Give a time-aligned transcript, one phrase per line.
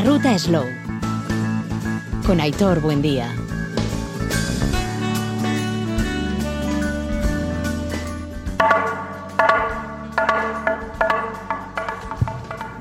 [0.00, 0.64] La ruta Slow.
[2.24, 3.28] Con Aitor Buendía.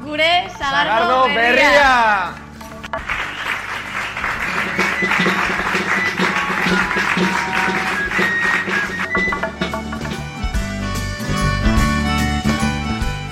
[0.02, 2.39] Gure Sagardo, Sagardo Berria.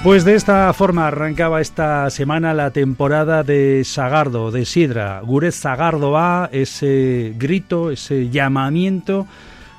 [0.07, 5.19] Pues de esta forma arrancaba esta semana la temporada de Sagardo, de Sidra.
[5.19, 9.27] Gure Sagardo va, ese grito, ese llamamiento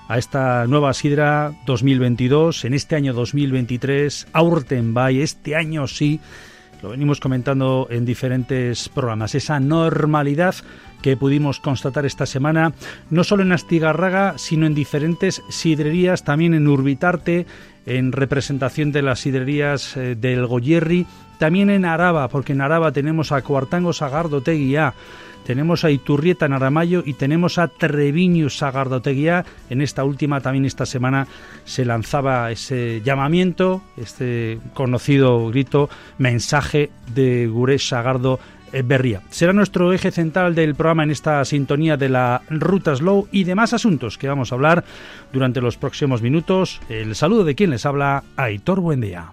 [0.07, 6.21] a esta nueva Sidra 2022, en este año 2023, Aurten Bay, este año sí,
[6.83, 10.55] lo venimos comentando en diferentes programas, esa normalidad
[11.01, 12.75] que pudimos constatar esta semana,
[13.09, 17.47] no solo en Astigarraga, sino en diferentes sidrerías, también en Urbitarte,
[17.89, 21.07] en representación de las sidrerías eh, del Goyerri,
[21.39, 24.95] también en Araba, porque en Araba tenemos a Cuartango Sagardo Teguía,
[25.49, 29.47] tenemos a Iturrieta en Aramayo y tenemos a Treviño Sagardoteguía.
[29.71, 31.27] En esta última, también esta semana,
[31.65, 38.39] se lanzaba ese llamamiento, este conocido grito, mensaje de Gure Sagardo
[38.85, 39.23] Berría.
[39.31, 43.73] Será nuestro eje central del programa en esta sintonía de la Ruta Slow y demás
[43.73, 44.85] asuntos que vamos a hablar
[45.33, 46.81] durante los próximos minutos.
[46.89, 49.33] El saludo de quien les habla, Aitor Buendía.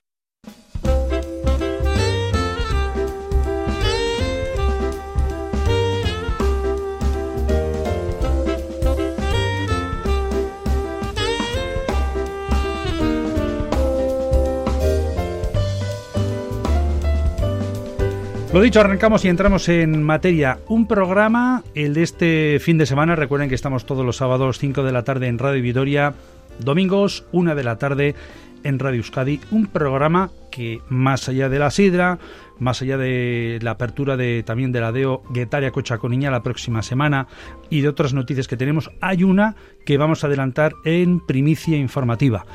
[18.55, 20.59] Lo dicho, arrancamos y entramos en materia.
[20.69, 23.17] Un programa, el de este fin de semana.
[23.17, 26.13] Recuerden que estamos todos los sábados 5 de la tarde en Radio Vitoria,
[26.59, 28.15] domingos 1 de la tarde
[28.63, 29.41] en Radio Euskadi.
[29.51, 32.17] Un programa que más allá de la sidra,
[32.57, 37.27] más allá de la apertura de también de la DEO Guetaria Cochaconiña la próxima semana
[37.69, 42.45] y de otras noticias que tenemos, hay una que vamos a adelantar en primicia informativa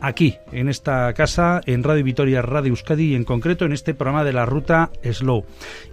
[0.00, 4.24] aquí, en esta casa, en Radio Vitoria, Radio Euskadi y en concreto en este programa
[4.24, 5.44] de la ruta Slow.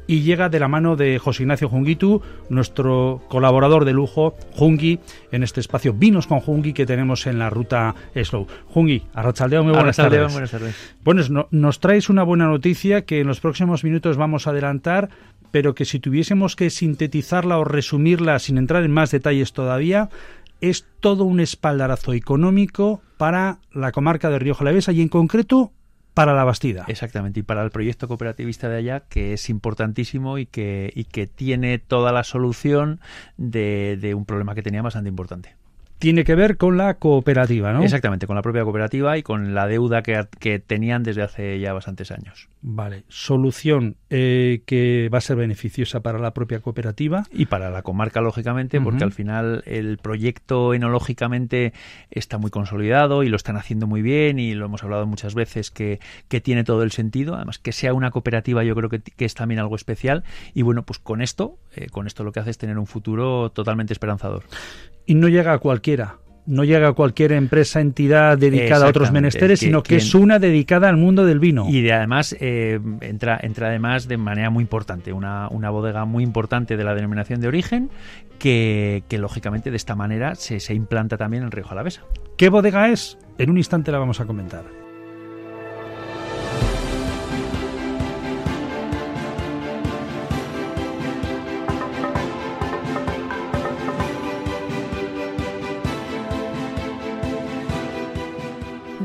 [0.07, 4.99] Y llega de la mano de José Ignacio Junguitu, nuestro colaborador de lujo, Jungi,
[5.31, 8.47] en este espacio Vinos con Jungi que tenemos en la ruta Slow.
[8.67, 10.31] Jungi, Arrachaldeo, muy buenas tardes.
[10.31, 10.75] buenas tardes.
[11.03, 15.09] Bueno, no- nos traes una buena noticia que en los próximos minutos vamos a adelantar,
[15.51, 20.09] pero que si tuviésemos que sintetizarla o resumirla sin entrar en más detalles todavía,
[20.61, 25.71] es todo un espaldarazo económico para la comarca de Rioja Alavesa y en concreto
[26.13, 26.85] para la Bastida.
[26.87, 31.27] Exactamente, y para el proyecto cooperativista de allá, que es importantísimo y que, y que
[31.27, 33.01] tiene toda la solución
[33.37, 35.55] de, de un problema que tenía bastante importante.
[35.99, 37.83] Tiene que ver con la cooperativa, ¿no?
[37.83, 41.73] Exactamente, con la propia cooperativa y con la deuda que, que tenían desde hace ya
[41.73, 42.49] bastantes años.
[42.61, 47.23] Vale, solución eh, que va a ser beneficiosa para la propia cooperativa.
[47.31, 51.73] Y para la comarca, lógicamente, porque al final el proyecto enológicamente
[52.09, 55.69] está muy consolidado y lo están haciendo muy bien y lo hemos hablado muchas veces
[55.69, 57.35] que, que tiene todo el sentido.
[57.35, 60.23] Además, que sea una cooperativa yo creo que, que es también algo especial.
[60.53, 63.49] Y bueno, pues con esto, eh, con esto lo que hace es tener un futuro
[63.51, 64.43] totalmente esperanzador.
[65.05, 66.15] Y no llega a cualquiera.
[66.47, 70.37] No llega a cualquier empresa, entidad dedicada a otros menesteres, que- sino que es una
[70.37, 71.65] dedicada al mundo del vino.
[71.67, 76.23] Y de, además eh, entra, entra además de manera muy importante, una, una bodega muy
[76.23, 77.89] importante de la denominación de origen
[78.37, 82.01] que, que lógicamente de esta manera se, se implanta también en Rioja Alavesa.
[82.37, 83.17] ¿Qué bodega es?
[83.39, 84.84] En un instante la vamos a comentar.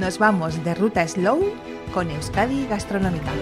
[0.01, 1.53] Nos vamos de ruta slow
[1.93, 3.33] con Euskadi Gastronómica.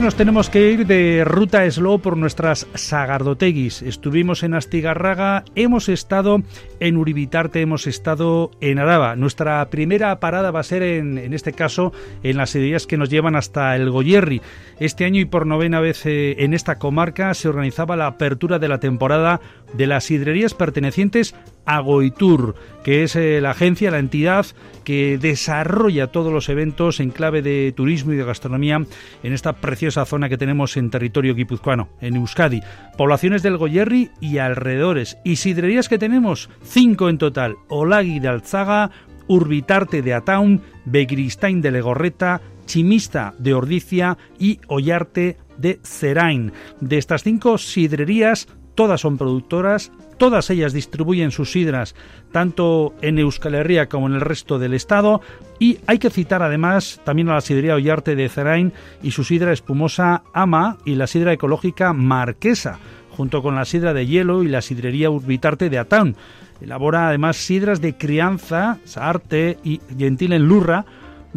[0.00, 3.82] Nos tenemos que ir de ruta slow por nuestras sagardoteguis.
[3.82, 6.40] Estuvimos en Astigarraga, hemos estado
[6.78, 9.16] en Uribitarte, hemos estado en Araba.
[9.16, 11.92] Nuestra primera parada va a ser en, en este caso
[12.22, 14.40] en las ideas que nos llevan hasta el Goyerri.
[14.78, 18.68] Este año y por novena vez eh, en esta comarca se organizaba la apertura de
[18.68, 19.40] la temporada
[19.74, 21.34] de las sidrerías pertenecientes
[21.68, 24.46] a Goitur, que es eh, la agencia, la entidad
[24.84, 28.82] que desarrolla todos los eventos en clave de turismo y de gastronomía
[29.22, 32.62] en esta preciosa zona que tenemos en territorio guipuzcoano, en Euskadi.
[32.96, 35.18] Poblaciones del Goyerri y alrededores.
[35.24, 37.56] Y sidrerías que tenemos, cinco en total.
[37.68, 38.90] Olagui de Alzaga,
[39.26, 46.50] Urbitarte de Ataun, Begristain de Legorreta, Chimista de Ordicia y Ollarte de Cerain.
[46.80, 51.94] De estas cinco sidrerías, todas son productoras, Todas ellas distribuyen sus sidras
[52.32, 55.20] tanto en Euskal Herria como en el resto del estado.
[55.60, 58.72] Y hay que citar además también a la sidrería Ollarte de Zerain
[59.02, 62.78] y su sidra espumosa Ama y la sidra ecológica Marquesa,
[63.10, 66.16] junto con la sidra de hielo y la sidrería Urbitarte de Ataun.
[66.60, 70.84] Elabora además sidras de crianza, Saarte y Gentil en Lurra.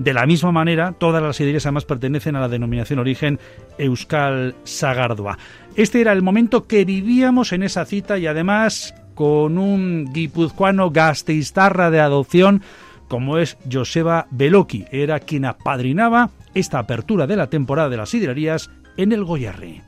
[0.01, 3.39] De la misma manera, todas las sidrerías además pertenecen a la denominación origen
[3.77, 5.37] Euskal Sagardua.
[5.75, 11.91] Este era el momento que vivíamos en esa cita y además con un guipuzcoano gasteiztarra
[11.91, 12.63] de adopción
[13.09, 14.85] como es Joseba Beloki.
[14.91, 19.83] Era quien apadrinaba esta apertura de la temporada de las sidrerías en el Goyarri.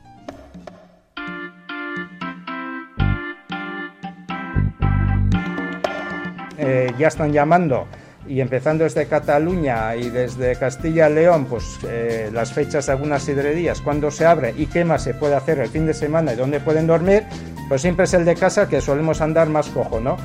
[6.56, 7.88] Eh, ya están llamando
[8.26, 13.22] y empezando desde Cataluña y desde Castilla y León, pues eh, las fechas de algunas
[13.22, 16.36] sidrerías, cuándo se abre y qué más se puede hacer el fin de semana y
[16.36, 17.24] dónde pueden dormir,
[17.68, 20.16] pues siempre es el de casa que solemos andar más cojo, ¿no?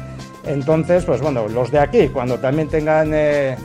[0.46, 3.56] Entonces, pues bueno, los de aquí, cuando también tengan, eh,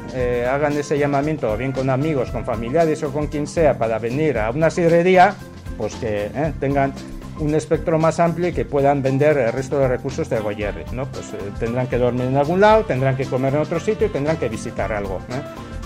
[0.50, 4.50] hagan ese llamamiento, bien con amigos, con familiares o con quien sea, para venir a
[4.50, 5.34] una sidrería,
[5.78, 6.92] pues que tengan
[7.38, 10.84] un espectro más amplio y que puedan vender el resto de recursos de Goyerri.
[10.92, 11.06] ¿no?
[11.06, 14.10] Pues eh, tendrán que dormir en algún lado, tendrán que comer en otro sitio y
[14.10, 15.18] tendrán que visitar algo.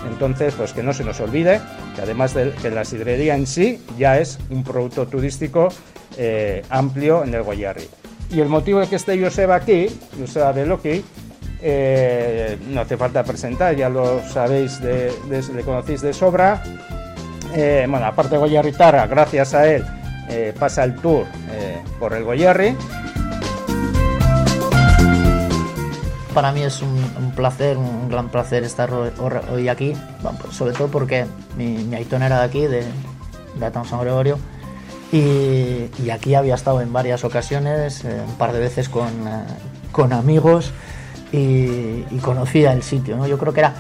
[0.07, 1.61] Entonces, pues que no se nos olvide
[1.97, 5.69] que además de que la sidrería en sí ya es un producto turístico
[6.17, 7.89] eh, amplio en el Goyerri.
[8.31, 9.87] Y el motivo de que esté Joseba aquí,
[10.19, 11.03] Joseba Beloki,
[11.61, 16.63] eh, no hace falta presentar, ya lo sabéis, de, le conocéis de sobra.
[17.55, 19.85] Eh, bueno, aparte de Goyerritara, gracias a él,
[20.29, 22.77] eh, pasa el tour eh, por el Goyerri.
[26.35, 29.95] Para mí es un, placer, un gran placer estar hoy aquí,
[30.53, 31.27] sobre todo porque
[31.57, 34.39] mi, mi Aitón era de aquí, de, de San Gregorio,
[35.11, 39.09] y, aquí había estado en varias ocasiones, eh, un par de veces con,
[39.91, 40.73] con amigos
[41.33, 43.17] y, y, conocía el sitio.
[43.17, 43.27] ¿no?
[43.27, 43.75] Yo creo que era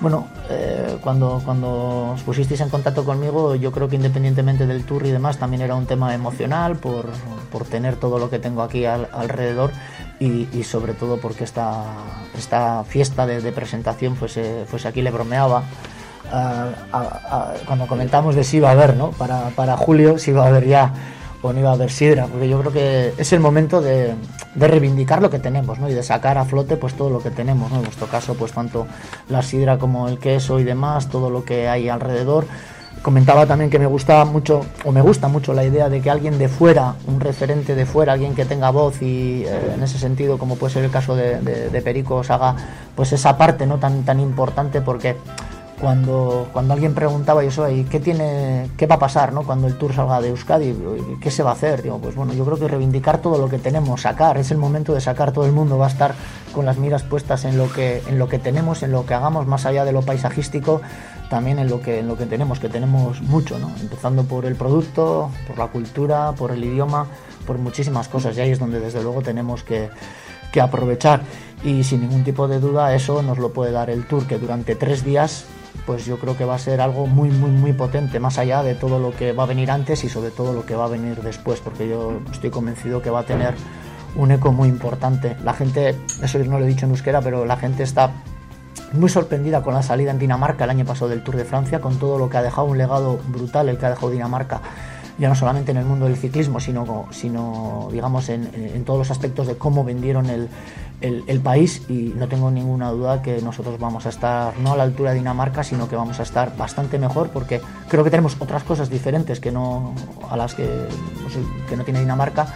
[0.00, 5.06] bueno, eh, cuando, cuando os pusisteis en contacto conmigo, yo creo que independientemente del tour
[5.06, 7.06] y demás, también era un tema emocional por,
[7.50, 9.70] por tener todo lo que tengo aquí alrededor
[10.18, 11.84] y, sobre todo porque esta,
[12.36, 14.38] esta fiesta de, presentación, pues,
[14.70, 15.64] pues aquí le bromeaba.
[17.66, 19.10] cuando comentamos de si iba a haber, ¿no?
[19.10, 20.92] Para, para julio, si iba a haber ya
[21.42, 24.14] o no iba a haber sidra, porque yo creo que es el momento de,
[24.54, 25.88] de, reivindicar lo que tenemos, ¿no?
[25.88, 27.78] Y de sacar a flote pues todo lo que tenemos, ¿no?
[27.78, 28.86] En nuestro caso, pues tanto
[29.28, 32.46] la sidra como el queso y demás, todo lo que hay alrededor.
[33.02, 36.38] Comentaba también que me gustaba mucho, o me gusta mucho la idea de que alguien
[36.38, 40.38] de fuera, un referente de fuera, alguien que tenga voz y eh, en ese sentido,
[40.38, 42.56] como puede ser el caso de, de, de Perico, haga
[42.94, 45.16] pues esa parte no tan, tan importante porque
[45.80, 49.42] cuando, cuando alguien preguntaba y eso, ¿y qué, tiene, qué va a pasar ¿no?
[49.42, 50.74] cuando el tour salga de Euskadi?
[51.20, 51.82] ¿Qué se va a hacer?
[51.82, 54.94] Digo, pues bueno, yo creo que reivindicar todo lo que tenemos, sacar, es el momento
[54.94, 56.14] de sacar, todo el mundo va a estar
[56.54, 59.46] con las miras puestas en lo que, en lo que tenemos, en lo que hagamos,
[59.46, 60.80] más allá de lo paisajístico,
[61.28, 63.70] también en lo que, en lo que tenemos, que tenemos mucho, ¿no?
[63.80, 67.06] empezando por el producto, por la cultura, por el idioma,
[67.46, 69.90] por muchísimas cosas, y ahí es donde desde luego tenemos que,
[70.52, 71.22] que aprovechar.
[71.64, 74.76] Y sin ningún tipo de duda eso nos lo puede dar el tour, que durante
[74.76, 75.46] tres días
[75.86, 78.74] pues yo creo que va a ser algo muy, muy, muy potente, más allá de
[78.74, 81.20] todo lo que va a venir antes y sobre todo lo que va a venir
[81.22, 83.54] después, porque yo estoy convencido que va a tener
[84.16, 85.36] un eco muy importante.
[85.44, 88.12] La gente, eso no lo he dicho en euskera, pero la gente está
[88.92, 91.98] muy sorprendida con la salida en Dinamarca el año pasado del Tour de Francia, con
[91.98, 94.60] todo lo que ha dejado, un legado brutal el que ha dejado Dinamarca,
[95.18, 99.10] ya no solamente en el mundo del ciclismo, sino, sino digamos, en, en todos los
[99.10, 100.48] aspectos de cómo vendieron el,
[101.00, 104.84] el, país y no tengo ninguna duda que nosotros vamos a estar no a la
[104.84, 108.64] altura de Dinamarca, sino que vamos a estar bastante mejor porque creo que tenemos otras
[108.64, 109.94] cosas diferentes que no
[110.30, 110.66] a las que,
[111.68, 112.46] que no tiene Dinamarca,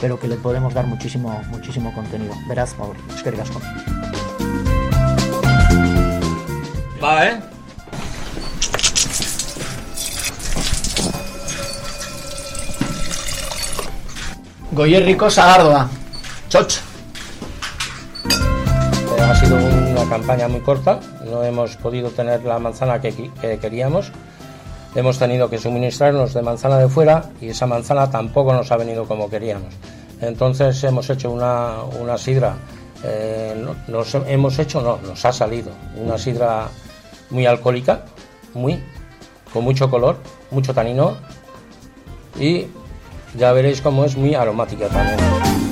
[0.00, 2.34] pero que le podemos dar muchísimo muchísimo contenido.
[2.48, 3.30] Verás, favor, es que
[7.02, 7.51] Va, eh.
[14.72, 15.88] Goyerrico Sagardoa.
[16.48, 16.80] Choch
[19.22, 24.12] ha sido una campaña muy corta, no hemos podido tener la manzana que, queríamos,
[24.94, 29.06] hemos tenido que suministrarnos de manzana de fuera y esa manzana tampoco nos ha venido
[29.06, 29.74] como queríamos.
[30.20, 32.56] Entonces hemos hecho una, una sidra,
[33.04, 36.68] eh, nos hemos hecho, no, nos ha salido una sidra
[37.30, 38.04] muy alcohólica,
[38.54, 38.82] muy,
[39.52, 40.16] con mucho color,
[40.50, 41.16] mucho tanino
[42.38, 42.66] y
[43.36, 45.71] ya veréis cómo es muy aromática también.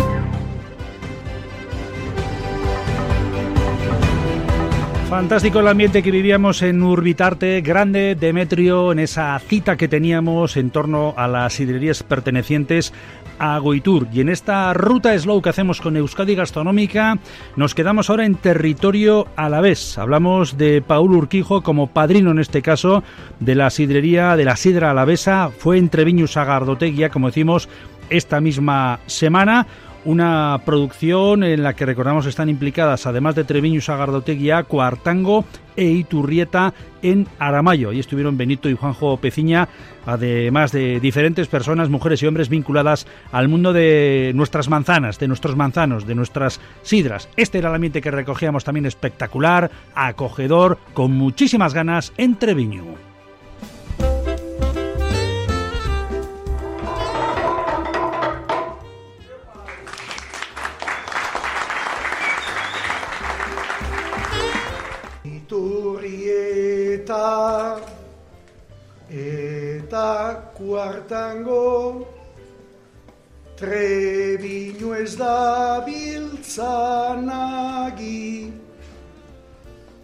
[5.11, 10.71] Fantástico el ambiente que vivíamos en Urbitarte, grande Demetrio, en esa cita que teníamos en
[10.71, 12.93] torno a las sidrerías pertenecientes
[13.41, 14.07] a Goitur.
[14.13, 17.19] Y en esta ruta slow que hacemos con Euskadi Gastronómica,
[17.57, 19.99] nos quedamos ahora en territorio alavés.
[19.99, 23.03] Hablamos de Paul Urquijo como padrino en este caso
[23.41, 25.51] de la sidrería de la sidra alavesa.
[25.59, 27.69] Fue entre Viñus Agardoteguía, como decimos,
[28.11, 29.67] esta misma semana
[30.05, 35.45] una producción en la que recordamos están implicadas, además de Treviño, Sagardoteguía, Cuartango
[35.77, 37.93] e Iturrieta en Aramayo.
[37.93, 39.69] Y estuvieron Benito y Juanjo Peciña,
[40.07, 45.57] además de diferentes personas, mujeres y hombres vinculadas al mundo de nuestras manzanas, de nuestros
[45.57, 47.29] manzanos, de nuestras sidras.
[47.37, 53.10] Este era el ambiente que recogíamos también espectacular, acogedor, con muchísimas ganas en Treviño.
[67.11, 67.83] Eta
[69.11, 70.11] eta
[70.55, 72.07] kuartango
[73.59, 76.63] trebinu ez da biltzanagi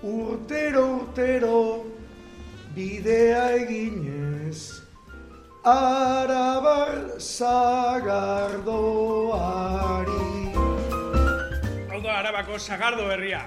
[0.03, 1.87] urtero urtero
[2.75, 4.83] bidea eginez
[5.63, 8.59] arabar zagardoari.
[11.87, 13.47] Hau da, arabako zagardo berria.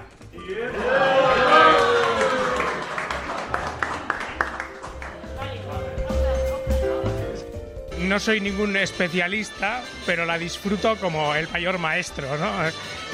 [8.00, 12.36] No soy ningún especialista, pero la disfruto como el mayor maestro.
[12.38, 12.50] ¿no?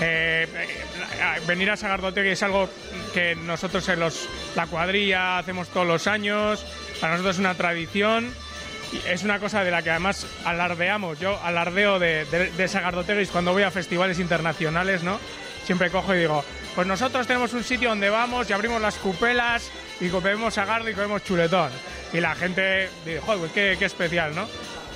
[0.01, 0.47] Eh,
[1.47, 2.69] venir a Sagardotegui es algo
[3.13, 6.65] que nosotros en los, la cuadrilla hacemos todos los años,
[7.01, 8.33] para nosotros es una tradición.
[9.09, 11.19] Es una cosa de la que además alardeamos.
[11.19, 15.19] Yo alardeo de, de, de cuando voy a festivales internacionales, ¿no?
[15.65, 16.45] Siempre cojo y digo,
[16.77, 20.93] pues nosotros tenemos un sitio donde vamos y abrimos las cupelas y comemos sagardo y
[20.93, 21.71] comemos chuletón.
[22.13, 24.47] Y la gente dice, joder, pues qué, qué especial, ¿no?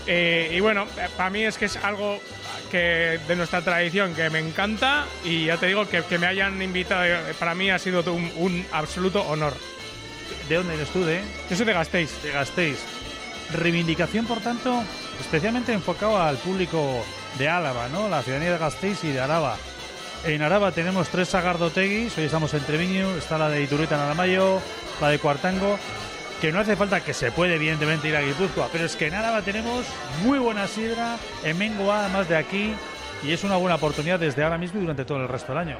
[0.07, 2.21] Eh, y bueno, para mí es que es algo
[2.71, 6.61] que de nuestra tradición que me encanta y ya te digo que, que me hayan
[6.61, 7.05] invitado,
[7.39, 9.55] para mí ha sido un, un, absoluto honor.
[10.51, 11.03] ¿De dónde eres tú?
[11.03, 11.23] De?
[11.49, 12.23] Yo soy de Gasteiz.
[12.23, 12.79] De Gasteiz.
[13.55, 14.83] Reivindicación, por tanto,
[15.19, 17.05] especialmente enfocado al público
[17.39, 18.07] de Álava, ¿no?
[18.11, 19.57] La ciudadanía de Gasteiz y de Araba.
[20.25, 24.61] En Araba tenemos tres sagardoteguis, hoy estamos en Treviño, está la de Iturrita en Aramayo,
[25.01, 25.79] la de Cuartango,
[26.43, 29.15] que no hace falta que se puede evidentemente ir a Guipúzcoa, pero es que en
[29.15, 29.87] Álava tenemos
[30.23, 32.75] muy buena sidra, en Mengoa además de aquí,
[33.23, 35.79] y es una buena oportunidad desde ahora mismo y durante todo el resto del año.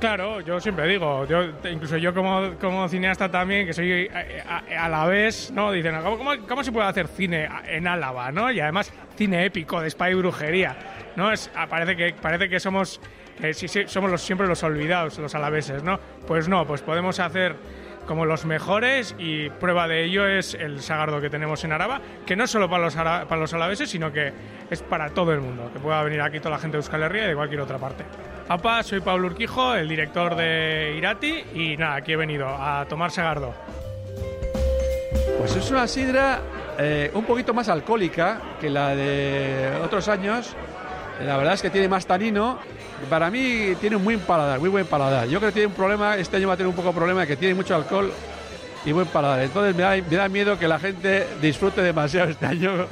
[0.00, 4.84] Claro, yo siempre digo, yo incluso yo como, como cineasta también, que soy a, a,
[4.84, 5.70] a la vez, ¿no?
[5.72, 8.50] Dicen, ¿cómo, ¿cómo, se puede hacer cine en Álava, ¿no?
[8.50, 10.76] Y además cine épico de espada y brujería,
[11.14, 11.32] ¿no?
[11.32, 13.00] Es, parece, que, parece que somos,
[13.40, 15.98] que sí, sí, somos los, siempre los olvidados, los alaveses, ¿no?
[16.26, 17.56] Pues no, pues podemos hacer
[18.06, 22.36] como los mejores y prueba de ello es el sagardo que tenemos en Araba, que
[22.36, 24.32] no es solo para los, para los alaveses, sino que
[24.70, 27.24] es para todo el mundo, que pueda venir aquí toda la gente de Euskal Herria
[27.24, 28.04] y de cualquier otra parte.
[28.48, 33.10] Apa, soy Pablo Urquijo, el director de Irati y nada, aquí he venido a tomar
[33.10, 33.52] sagardo.
[35.38, 36.40] Pues es una sidra
[36.78, 40.54] eh, un poquito más alcohólica que la de otros años.
[41.24, 42.58] La verdad es que tiene más tanino
[43.10, 45.28] para mí tiene un muy paladar, muy buen paladar.
[45.28, 47.26] Yo creo que tiene un problema, este año va a tener un poco de problema,
[47.26, 48.10] que tiene mucho alcohol
[48.84, 49.40] y buen paladar.
[49.42, 52.86] Entonces me da, me da, miedo que la gente disfrute demasiado este año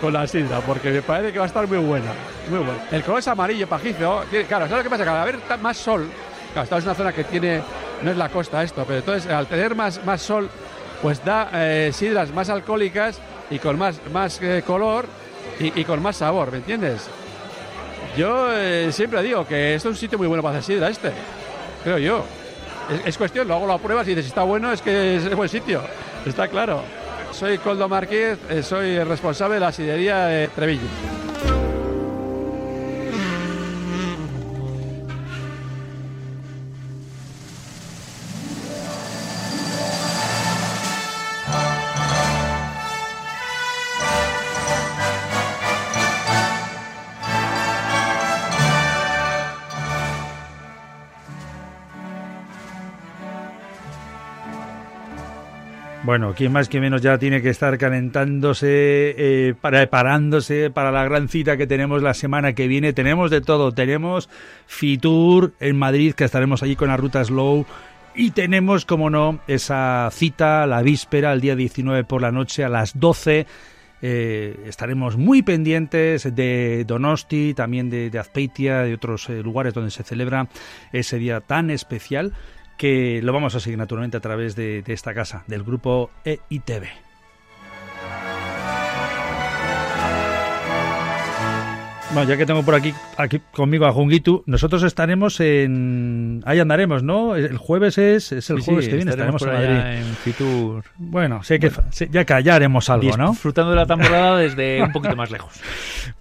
[0.00, 2.12] con la sidra, porque me parece que va a estar muy buena.
[2.48, 2.78] Muy buena.
[2.90, 4.24] El color es amarillo, pajizo.
[4.48, 5.04] Claro, ¿sabes lo que pasa?
[5.04, 6.08] Que al haber más sol,
[6.52, 7.62] claro, esta es una zona que tiene,
[8.02, 10.48] no es la costa esto, pero entonces al tener más, más sol,
[11.02, 13.18] pues da eh, sidras más alcohólicas
[13.50, 15.06] y con más, más eh, color
[15.58, 17.08] y, y con más sabor, ¿me entiendes?
[18.16, 21.12] Yo eh, siempre digo que esto es un sitio muy bueno para hacer sidra este,
[21.84, 22.24] creo yo.
[22.90, 25.48] Es, es, cuestión, luego lo pruebas y dices si está bueno, es que es buen
[25.48, 25.82] sitio,
[26.24, 26.82] está claro.
[27.32, 31.25] Soy Coldo Márquez, eh, soy responsable de la sidería de Treviño.
[56.16, 58.68] Bueno, quien más que menos ya tiene que estar calentándose,
[59.18, 62.94] eh, preparándose para la gran cita que tenemos la semana que viene.
[62.94, 63.72] Tenemos de todo.
[63.72, 64.30] Tenemos
[64.66, 67.66] Fitur en Madrid, que estaremos allí con la ruta Slow.
[68.14, 72.70] Y tenemos, como no, esa cita, la víspera, el día 19 por la noche a
[72.70, 73.46] las 12.
[74.00, 79.90] Eh, estaremos muy pendientes de Donosti, también de, de Azpeitia, de otros eh, lugares donde
[79.90, 80.48] se celebra
[80.92, 82.32] ese día tan especial
[82.76, 87.05] que lo vamos a seguir naturalmente a través de, esta casa, del grupo EITV.
[92.16, 96.42] Bueno, ya que tengo por aquí, aquí conmigo a Jungitu, nosotros estaremos en...
[96.46, 97.36] Ahí andaremos, ¿no?
[97.36, 99.98] El jueves es, es el Sí, jueves sí, que viene, estaremos en Madrid.
[99.98, 100.84] en Fitur.
[100.96, 103.32] Bueno, sí que, sí, ya haremos algo, ¿no?
[103.32, 105.52] Disfrutando de la temporada desde un poquito más lejos.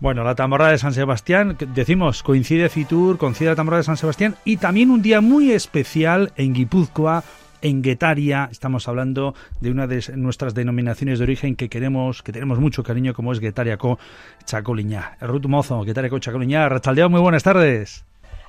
[0.01, 4.35] Bueno, la tamborrada de San Sebastián, decimos, coincide Fitur, coincide la tamborrada de San Sebastián
[4.43, 7.23] y también un día muy especial en Guipúzcoa,
[7.61, 12.59] en Guetaria, estamos hablando de una de nuestras denominaciones de origen que queremos, que tenemos
[12.59, 13.99] mucho cariño, como es Guetariaco
[14.45, 15.17] Chacoliñá.
[15.21, 18.05] Ruth Mozo, Guetariaco Chacoliñá, Rachaldeo, muy buenas tardes.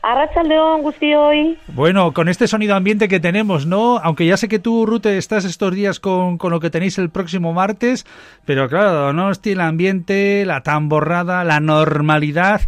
[0.07, 1.59] Arratsaldeon guztioi.
[1.67, 3.99] Bueno, con este sonido ambiente que tenemos, ¿no?
[3.99, 7.11] Aunque ya sé que tú, Ruth, estás estos días con, con lo que tenéis el
[7.11, 8.07] próximo martes,
[8.45, 12.61] pero claro, no el ambiente, la tamborrada, la normalidad,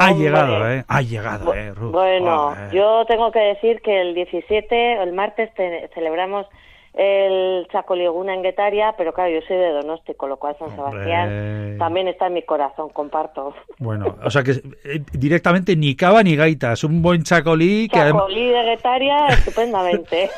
[0.00, 0.84] ha llegado, ¿eh?
[0.88, 1.92] Ha llegado, ¿eh, Ruth?
[1.92, 6.46] Bueno, yo tengo que decir que el 17, el martes, te- celebramos
[6.94, 11.76] el Chacoliguna en Guetaria, pero claro, yo soy de Donosti, con lo cual San Sebastián
[11.78, 13.54] también está en mi corazón, comparto.
[13.78, 17.98] Bueno, o sea que eh, directamente ni cava ni gaita, es un buen chacolí que.
[17.98, 20.30] Chacolí de Guetaria, estupendamente.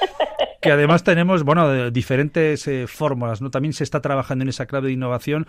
[0.61, 3.51] que además tenemos, bueno, diferentes eh, fórmulas, ¿no?
[3.51, 5.47] También se está trabajando en esa clave de innovación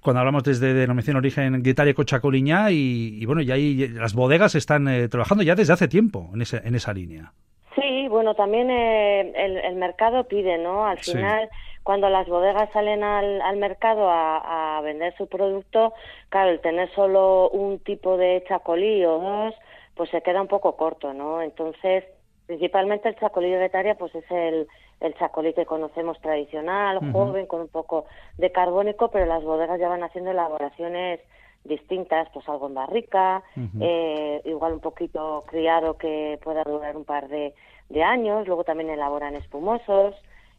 [0.00, 4.88] cuando hablamos desde denominación origen Guetaria Cochacoliña y, y bueno, ya ahí las bodegas están
[4.88, 7.32] eh, trabajando ya desde hace tiempo en, ese, en esa línea.
[7.76, 10.86] Sí, bueno, también eh, el, el mercado pide, ¿no?
[10.86, 11.12] Al Sí.
[11.12, 11.50] final,
[11.82, 15.92] cuando las bodegas salen al, al mercado a, a vender su producto,
[16.30, 19.54] claro, el tener solo un tipo de chacolí o dos,
[19.94, 21.42] pues se queda un poco corto, ¿no?
[21.42, 22.04] Entonces,
[22.46, 24.66] principalmente el chacolí de Betaria, pues es el,
[25.00, 28.06] el chacolí que conocemos tradicional, joven, con un poco
[28.38, 31.20] de carbónico, pero las bodegas ya van haciendo elaboraciones
[31.66, 33.78] distintas, pues algo barrica, Ujú.
[33.80, 37.54] eh, igual un poquito criado que pueda durar un par de,
[37.88, 40.14] de años, luego también elaboran espumosos,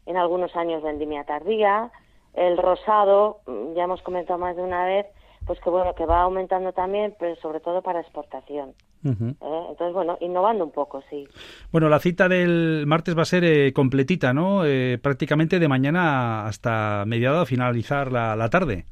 [0.06, 1.90] en algunos años vendimia tardía,
[2.34, 5.06] el rosado, mm, ya hemos comentado más de una vez,
[5.46, 8.74] pues que bueno, que va aumentando también, pero sobre todo para exportación.
[9.04, 9.34] ¿eh?
[9.40, 11.26] Entonces, bueno, innovando un poco, sí.
[11.72, 14.64] Bueno, la cita del martes va a ser eh, completita, ¿no?
[14.66, 18.84] Eh, prácticamente de mañana hasta mediado a finalizar la, la tarde.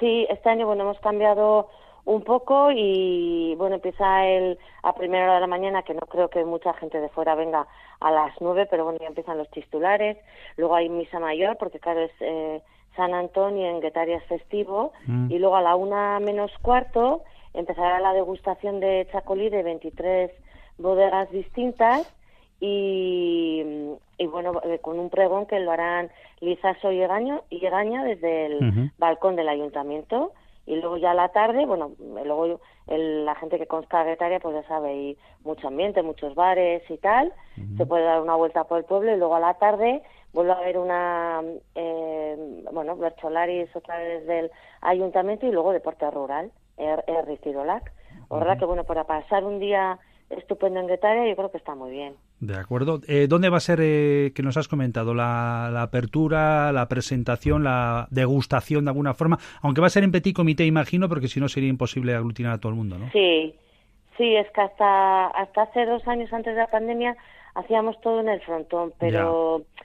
[0.00, 1.68] Sí, este año, bueno, hemos cambiado
[2.06, 6.28] un poco y, bueno, empieza el, a primera hora de la mañana, que no creo
[6.28, 7.66] que mucha gente de fuera venga
[8.00, 10.16] a las nueve, pero bueno, ya empiezan los titulares.
[10.56, 12.62] Luego hay misa mayor, porque claro, es eh,
[12.96, 14.92] San Antonio en Guetaria es festivo.
[15.06, 15.30] Mm.
[15.30, 20.30] Y luego a la una menos cuarto empezará la degustación de chacolí de 23
[20.78, 22.10] bodegas distintas
[22.60, 23.64] y,
[24.18, 28.46] y bueno, eh, con un pregón que lo harán Lizaso y Egaño, y Egaña desde
[28.46, 28.58] el
[28.98, 30.32] balcón del ayuntamiento.
[30.66, 34.54] Y luego ya a la tarde, bueno, luego el- la gente que consta Guetaria pues
[34.54, 37.32] ya sabe, hay mucho ambiente, muchos bares y tal,
[37.76, 40.56] se puede dar una vuelta por el pueblo y luego a la tarde vuelve a
[40.58, 41.42] haber una,
[41.74, 44.50] eh, bueno, Bercholaris otra vez del
[44.82, 47.90] ayuntamiento y luego deporte rural, Er- Erri Tirolac.
[48.30, 49.98] La verdad que bueno, para pasar un día
[50.30, 52.14] estupendo en Guetaria yo creo que está muy bien.
[52.38, 53.00] De acuerdo.
[53.06, 57.64] Eh, ¿Dónde va a ser, eh, que nos has comentado, la, la apertura, la presentación,
[57.64, 59.38] la degustación de alguna forma?
[59.62, 62.58] Aunque va a ser en petit comité, imagino, porque si no sería imposible aglutinar a
[62.58, 63.10] todo el mundo, ¿no?
[63.10, 63.54] Sí,
[64.16, 67.16] sí, es que hasta, hasta hace dos años antes de la pandemia
[67.54, 69.79] hacíamos todo en el frontón, pero ya,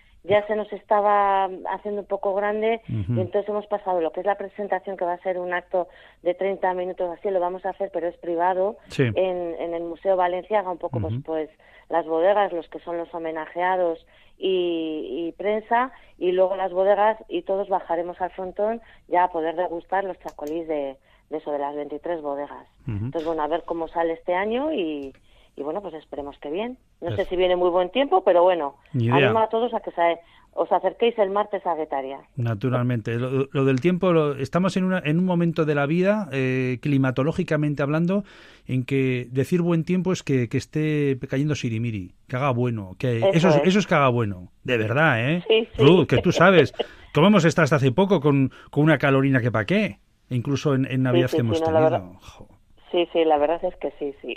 [0.48, 4.36] se nos estaba haciendo un poco grande y entonces hemos pasado lo que es la
[4.36, 5.88] presentación, que va a ser un acto
[6.24, 9.04] de 30 minutos así, lo vamos a hacer, pero es privado, Sí.
[9.04, 11.24] en, en el Museo Valenciaga, un poco pues, Ujú.
[11.24, 11.50] pues
[11.90, 14.06] las bodegas, los que son los homenajeados
[14.38, 19.56] y, y prensa, y luego las bodegas y todos bajaremos al frontón ya a poder
[19.56, 20.98] degustar los chacolís de,
[21.30, 22.68] de eso, de las 23 bodegas.
[22.88, 25.14] Entonces, bueno, a ver cómo sale este año y,
[25.56, 26.78] y bueno, pues esperemos que bien.
[27.02, 30.20] No sé si viene muy buen tiempo, pero bueno, animo a todos a que se-
[30.58, 32.20] os acerquéis el martes a Guetaria.
[32.38, 33.16] Naturalmente.
[33.20, 36.80] Lo, lo del tiempo, lo- estamos en, una- en un momento de la vida, eh,
[36.82, 38.24] climatológicamente hablando,
[38.66, 43.18] en que decir buen tiempo es que, que esté cayendo sirimiri, que haga bueno, que
[43.18, 43.62] Eso eso, es, es.
[43.68, 45.44] eso es que haga bueno, de verdad, ¿eh?
[45.48, 45.84] Sí, sí.
[45.84, 46.74] Ruth, que tú sabes,
[47.14, 50.86] cómo hemos estado hasta hace poco con, con una calorina que pa' qué, incluso en,
[50.90, 52.55] en Navidad sí, que hemos no, tenido.
[52.92, 54.36] Sí, sí, la verdad es que sí, sí.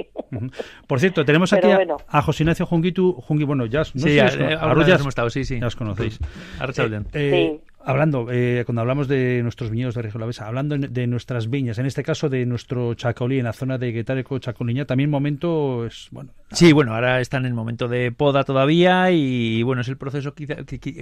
[0.87, 1.97] Por cierto, tenemos aquí a, bueno.
[2.09, 3.13] a José Ignacio Junguitu.
[3.13, 5.31] Jungi, bueno, ya, no Sí, sé si ya, os- eh, a vez ya hemos estado,
[5.31, 5.61] sí, sí.
[5.61, 6.19] Ya os conocéis.
[6.59, 7.07] Arratsaldeon.
[7.13, 11.87] Eh, Hablando, eh, cuando hablamos de nuestros viñedos de Alavesa, hablando de nuestras viñas, en
[11.87, 16.33] este caso de nuestro Chacolí, en la zona de Guetareco, Chacoliña, también momento es, bueno...
[16.51, 20.47] Sí, bueno, ahora están en momento de poda todavía y, bueno, es el proceso que,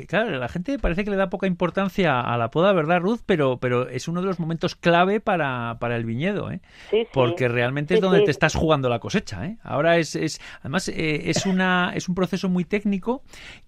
[0.06, 3.20] claro, la gente parece que le da poca importancia a la poda, ¿verdad, Ruth?
[3.26, 6.60] Pero, pero es uno de los momentos clave para, para el viñedo, ¿eh?
[7.12, 9.56] Porque realmente es donde te estás jugando la cosecha, ¿eh?
[9.64, 13.22] Ahora es, es además, eh, es, una, es un proceso muy técnico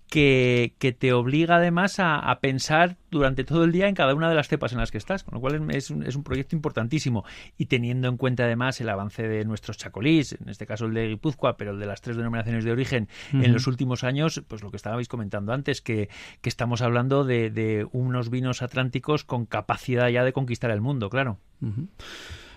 [0.09, 4.29] que, que, te obliga además a, a, pensar durante todo el día en cada una
[4.29, 6.57] de las cepas en las que estás, con lo cual es un, es un, proyecto
[6.57, 7.25] importantísimo.
[7.57, 11.09] Y teniendo en cuenta además el avance de nuestros chacolís, en este caso el de
[11.09, 13.45] Guipúzcoa, pero el de las tres denominaciones de origen uh -huh.
[13.45, 16.09] en los últimos años, pues lo que estabais comentando antes, que,
[16.41, 21.11] que estamos hablando de, de, unos vinos atlánticos con capacidad ya de conquistar el mundo,
[21.11, 21.39] claro.
[21.61, 21.89] Uh -huh.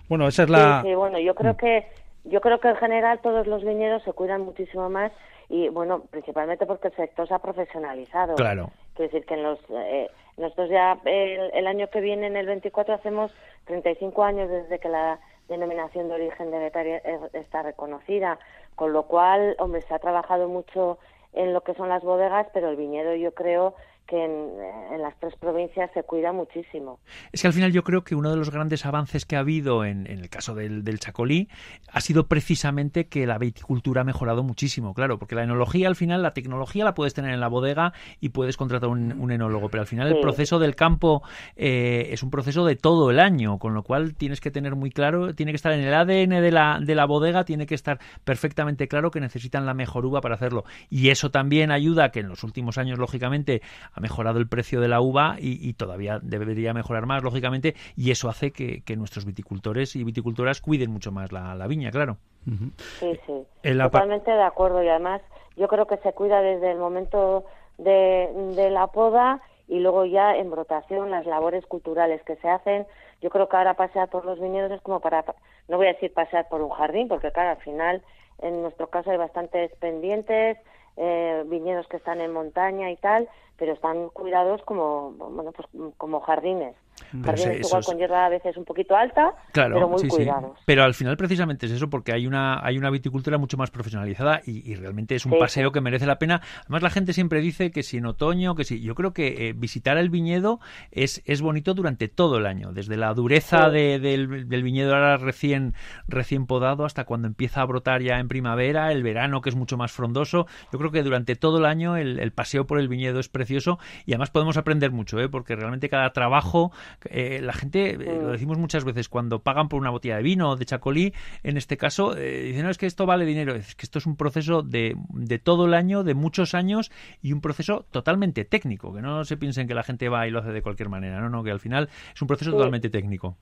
[0.07, 0.81] Bueno, esa es la...
[0.81, 1.85] Sí, sí, bueno, yo creo que
[2.23, 5.11] yo creo que en general todos los viñedos se cuidan muchísimo más
[5.51, 8.35] y bueno, principalmente porque el sector se ha profesionalizado.
[8.35, 8.71] Claro.
[8.95, 12.45] Quiero decir que en los, eh, nosotros ya el, el, año que viene, en el
[12.45, 13.35] 24, hacemos
[13.65, 17.01] 35 años desde que la denominación de origen de Betaria
[17.33, 18.39] está reconocida,
[18.75, 20.97] con lo cual, hombre, se ha trabajado mucho
[21.33, 23.75] en lo que son las bodegas, pero el viñedo yo creo
[24.11, 24.49] que en,
[24.91, 26.99] en, las tres provincias se cuida muchísimo.
[27.31, 29.85] Es que al final yo creo que uno de los grandes avances que ha habido
[29.85, 31.47] en, en el caso del, del, Chacolí
[31.87, 36.21] ha sido precisamente que la viticultura ha mejorado muchísimo, claro, porque la enología al final,
[36.21, 39.79] la tecnología la puedes tener en la bodega y puedes contratar un, un enólogo, pero
[39.79, 40.15] al final sí.
[40.15, 41.23] el proceso del campo
[41.55, 44.91] eh, es un proceso de todo el año, con lo cual tienes que tener muy
[44.91, 47.99] claro, tiene que estar en el ADN de la, de la bodega, tiene que estar
[48.25, 50.65] perfectamente claro que necesitan la mejor uva para hacerlo.
[50.89, 53.61] Y eso también ayuda a que en los últimos años, lógicamente,
[54.01, 58.11] ha mejorado el precio de la uva y, y, todavía debería mejorar más, lógicamente, y
[58.11, 62.17] eso hace que, que nuestros viticultores y viticultoras cuiden mucho más la, la viña, claro.
[62.47, 62.71] Uh -huh.
[62.99, 63.33] Sí, sí,
[63.63, 65.21] el totalmente de acuerdo y además
[65.55, 67.45] yo creo que se cuida desde el momento
[67.77, 72.87] de, de la poda y luego ya en brotación las labores culturales que se hacen.
[73.21, 75.23] Yo creo que ahora pasear por los viñedos es como para,
[75.67, 78.01] no voy a decir pasear por un jardín, porque claro, al final
[78.41, 80.57] en nuestro caso hay bastantes pendientes,
[81.03, 86.19] eh, viñedos que están en montaña y tal, pero están cuidados como bueno pues como
[86.21, 86.75] jardines.
[87.23, 90.57] Jardines igual con hierba a veces un poquito alta, claro, pero muy sí, cuidados.
[90.57, 90.63] Sí.
[90.65, 94.41] Pero al final precisamente es eso, porque hay una, hay una viticultura mucho más profesionalizada
[94.45, 96.41] y, y realmente es un sí, paseo que merece la pena.
[96.61, 98.81] Además la gente siempre dice que si en otoño, que si...
[98.81, 100.59] Yo creo que eh, visitar el viñedo
[100.91, 105.17] es, es bonito durante todo el año, desde la dureza de, del, del, viñedo ahora
[105.17, 105.73] recién,
[106.07, 109.77] recién podado hasta cuando empieza a brotar ya en primavera, el verano que es mucho
[109.77, 110.47] más frondoso.
[110.71, 113.79] Yo creo que durante todo el año el, el paseo por el viñedo es precioso
[114.05, 115.29] y además podemos aprender mucho, ¿eh?
[115.29, 116.71] porque realmente cada trabajo
[117.05, 120.49] eh, la gente, eh, lo decimos muchas veces, cuando pagan por una botella de vino
[120.51, 123.55] o de chacolí, en este caso, eh, dicen, no, es que esto vale dinero.
[123.55, 127.33] Es que esto es un proceso de, de, todo el año, de muchos años y
[127.33, 130.51] un proceso totalmente técnico, que no se piensen que la gente va y lo hace
[130.51, 132.57] de cualquier manera, no, no, que al final es un proceso sí.
[132.57, 133.35] totalmente técnico.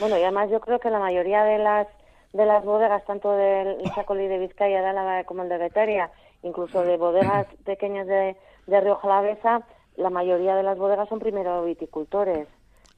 [0.00, 1.86] Bueno, y además yo creo que la mayoría de las
[2.34, 6.10] de las bodegas, tanto del chacolí de Vizcaya, de Álava como el de Beteria,
[6.42, 8.36] incluso de bodegas pequeñas de,
[8.66, 9.62] de Rioja Alavesa,
[9.96, 12.48] la mayoría de las bodegas son primero viticultores.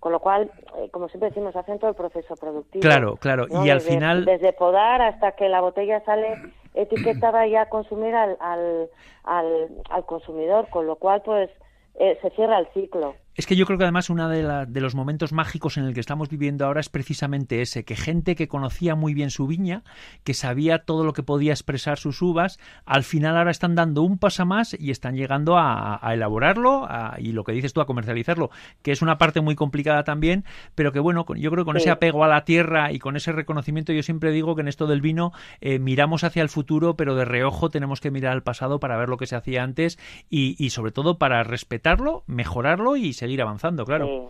[0.01, 2.83] Con lo cual, eh, como siempre decimos, hacen todo el proceso productivo.
[2.83, 3.47] Claro, claro.
[3.49, 3.65] ¿no?
[3.65, 4.25] Y al desde, final.
[4.25, 6.37] Desde podar hasta que la botella sale
[6.75, 8.91] etiquetada ya a consumir al, al,
[9.25, 10.69] al, al consumidor.
[10.69, 11.51] Con lo cual, pues,
[11.95, 13.15] eh, se cierra el ciclo.
[13.37, 15.93] Es que yo creo que además uno de, la, de, los momentos mágicos en el
[15.93, 19.83] que estamos viviendo ahora es precisamente ese, que gente que conocía muy bien su viña,
[20.25, 24.17] que sabía todo lo que podía expresar sus uvas, al final ahora están dando un
[24.17, 27.87] paso más y están llegando a, a elaborarlo a, y lo que dices tú, a
[27.87, 31.77] comercializarlo, que es una parte muy complicada también, pero que bueno, yo creo que con
[31.77, 31.83] sí.
[31.83, 34.87] ese apego a la tierra y con ese reconocimiento, yo siempre digo que en esto
[34.87, 38.81] del vino eh, miramos hacia el futuro, pero de reojo tenemos que mirar al pasado
[38.81, 39.99] para ver lo que se hacía antes
[40.31, 44.07] y, y sobre todo para respetarlo, mejorarlo y seguir avanzando, claro.
[44.07, 44.23] Sí.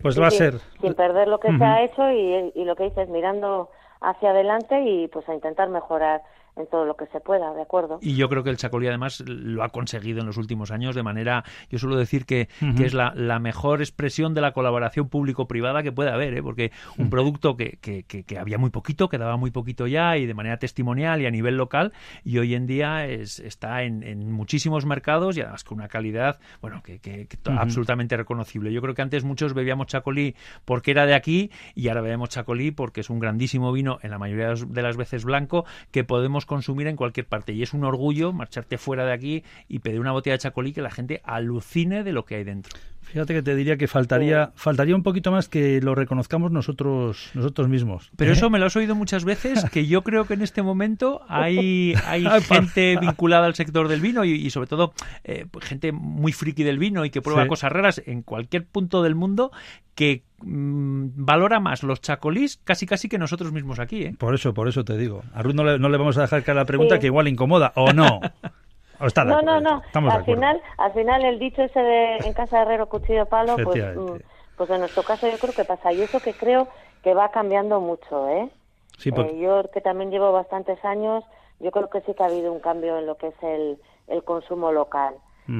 [0.00, 0.54] Pues sí, va a ser.
[0.80, 1.58] Sin perder lo que uh -huh.
[1.58, 3.68] se ha hecho y, y, lo que dices, mirando
[4.00, 6.22] hacia adelante y pues a intentar mejorar
[6.56, 7.98] en todo lo que se pueda, ¿de acuerdo?
[8.02, 11.02] Y yo creo que el Chacolí además lo ha conseguido en los últimos años de
[11.02, 12.76] manera, yo suelo decir que, uh -huh.
[12.76, 16.42] que es la, la, mejor expresión de la colaboración público-privada que puede haber, ¿eh?
[16.42, 17.10] porque un uh -huh.
[17.10, 20.58] producto que, que, que, había muy poquito, que daba muy poquito ya y de manera
[20.58, 25.36] testimonial y a nivel local, y hoy en día es, está en, en, muchísimos mercados
[25.36, 27.58] y además con una calidad, bueno, que, que uh -huh.
[27.58, 28.72] absolutamente reconocible.
[28.72, 32.70] Yo creo que antes muchos bebíamos Chacolí porque era de aquí y ahora bebemos Chacolí
[32.72, 36.86] porque es un grandísimo vino, en la mayoría de las veces blanco, que podemos consumir
[36.86, 37.52] en cualquier parte.
[37.52, 40.82] Y es un orgullo marcharte fuera de aquí y pedir una botella de chacolí que
[40.82, 42.78] la gente alucine de lo que hay dentro.
[43.12, 47.68] Fíjate que te diría que faltaría, faltaría un poquito más que lo reconozcamos nosotros, nosotros
[47.68, 48.10] mismos.
[48.16, 48.34] Pero ¿Eh?
[48.34, 51.94] eso me lo has oído muchas veces, que yo creo que en este momento hay,
[52.06, 54.94] hay gente vinculada al sector del vino y, y sobre todo
[55.24, 57.48] eh, pues gente muy friki del vino y que prueba Sí.
[57.48, 59.52] cosas raras en cualquier punto del mundo
[59.94, 64.14] que mm, valora más los chacolís casi casi que nosotros mismos aquí, ¿eh?
[64.18, 65.22] Por eso, por eso te digo.
[65.34, 67.00] A Ruth no le, no le vamos a dejar caer la pregunta Sí.
[67.02, 68.20] que igual incomoda, ¿o no?
[69.02, 69.82] ¿O está de No, no, no.
[69.84, 73.56] Estamos Al final, al final el dicho ese de en casa de herrero cuchillo palo,
[73.64, 74.16] pues, mm,
[74.56, 75.92] pues en nuestro caso yo creo que pasa.
[75.92, 76.68] Y eso que creo
[77.02, 78.50] que va cambiando mucho, ¿eh?
[78.98, 81.24] Sí, pues- por- Eh, yo que también llevo bastantes años,
[81.58, 84.22] yo creo que sí que ha habido un cambio en lo que es el, el
[84.24, 85.14] consumo local.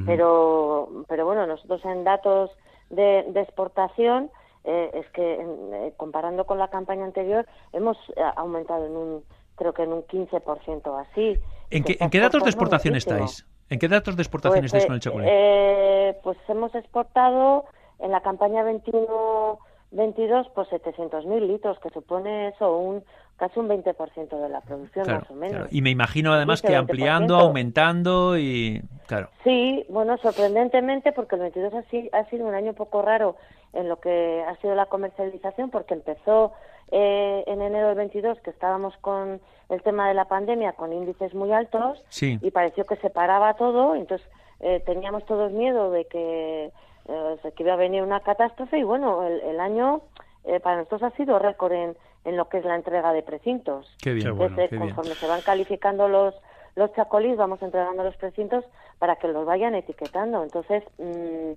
[0.07, 2.51] Pero, pero bueno, nosotros en datos
[2.91, 4.31] de, de exportación,
[4.65, 9.25] eh, es que en- eh, comparando con la campaña anterior, hemos eh, aumentado en un,
[9.57, 11.37] creo que en un 15% o así.
[11.77, 13.17] ¿En qué, en qué datos de exportación muchísimo.
[13.25, 13.47] estáis?
[13.71, 15.31] ¿En qué datos de exportación Pues, estáis eh, con el chocolate?
[15.33, 17.65] eh, pues hemos exportado
[17.99, 23.05] en la campaña 21-22 pues 700.000 litros, que supone eso, un
[23.37, 25.51] casi un 20% de la producción Claro, más o menos.
[25.57, 25.69] claro.
[25.71, 26.79] Y me imagino además que 15-20%.
[26.79, 29.29] ampliando, aumentando y claro.
[29.45, 33.37] Sí, bueno, sorprendentemente porque el 22 ha, si- ha sido un año un poco raro
[33.73, 36.53] en lo que ha sido la comercialización porque empezó
[36.91, 39.41] eh, en enero del 22 que estábamos con
[39.71, 42.39] el tema de la pandemia con índices muy altos Sí.
[42.43, 44.29] y pareció que se paraba todo, entonces
[44.61, 46.71] eh, teníamos todos miedo de que,
[47.09, 50.03] eh, que iba a venir una catástrofe y bueno, el, el año
[50.45, 53.95] eh, para nosotros ha sido récord en, en lo que es la entrega de precintos.
[54.03, 54.89] Qué bien, Entonces, bueno, qué bien.
[54.95, 56.35] conforme se van calificando los
[56.75, 58.65] los chacolís, vamos entregando los precintos
[58.99, 60.43] para que los vayan etiquetando.
[60.43, 61.53] Entonces, mm,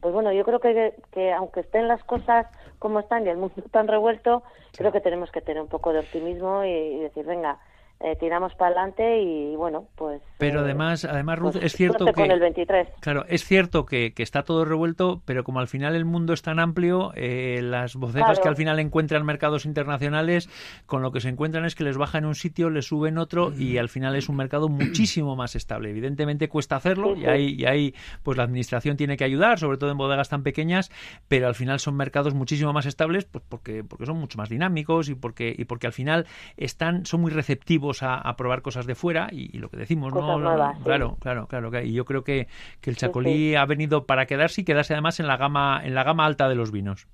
[0.00, 2.46] pues bueno, yo creo que, que aunque estén las cosas
[2.78, 4.42] como están y el mundo tan revuelto,
[4.76, 7.58] creo que tenemos que tener un poco de optimismo y, y decir, venga,
[8.00, 10.22] eh, tiramos para adelante y bueno, pues...
[10.38, 12.88] Pero eh, además, además Ruth, pues, es cierto que con el 23.
[13.00, 16.42] Claro, es cierto que, que está todo revuelto, pero como al final el mundo es
[16.42, 18.42] tan amplio, eh, las bodegas Claro.
[18.42, 20.48] que al final encuentran mercados internacionales,
[20.86, 23.52] con lo que se encuentran es que les bajan en un sitio, les suben otro
[23.56, 25.90] y al final es un mercado muchísimo más estable.
[25.90, 27.28] Evidentemente cuesta hacerlo Sí, y sí.
[27.28, 30.90] ahí, y ahí pues la administración tiene que ayudar, sobre todo en bodegas tan pequeñas,
[31.26, 35.08] pero al final son mercados muchísimo más estables pues porque, porque son mucho más dinámicos
[35.08, 38.94] y porque, y porque al final están, son muy receptivos a, a probar cosas de
[38.94, 40.38] fuera y, y lo que decimos, Cosas ¿no?
[40.38, 40.84] nuevas, sí.
[40.84, 41.86] claro, claro, claro, claro.
[41.86, 42.48] Y yo creo que,
[42.80, 46.04] que el chacolí ha venido para quedarse y quedarse además en la gama, en la
[46.04, 47.06] gama alta de los vinos.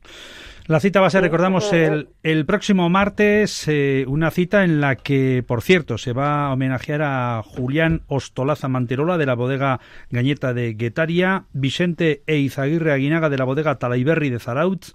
[0.67, 4.97] La cita va a ser, recordamos, el, el próximo martes, eh, una cita en la
[4.97, 10.55] que, por cierto, se va a homenajear a Julián Ostolaza Manterola de la bodega Gañeta
[10.55, 14.95] de Guetaria, Vicente Eizaguirre Aguinaga de la bodega Talaiberri de Zarautz,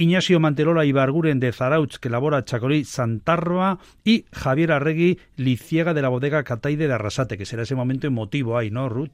[0.00, 6.08] Ignacio Manterola Ibarguren de Zarautz, que elabora Chacolí Santarva, y Javier Arregui Liciega de la
[6.08, 9.10] bodega Cataide de Arrasate, que será ese momento emotivo ahí, ¿no, Ruth?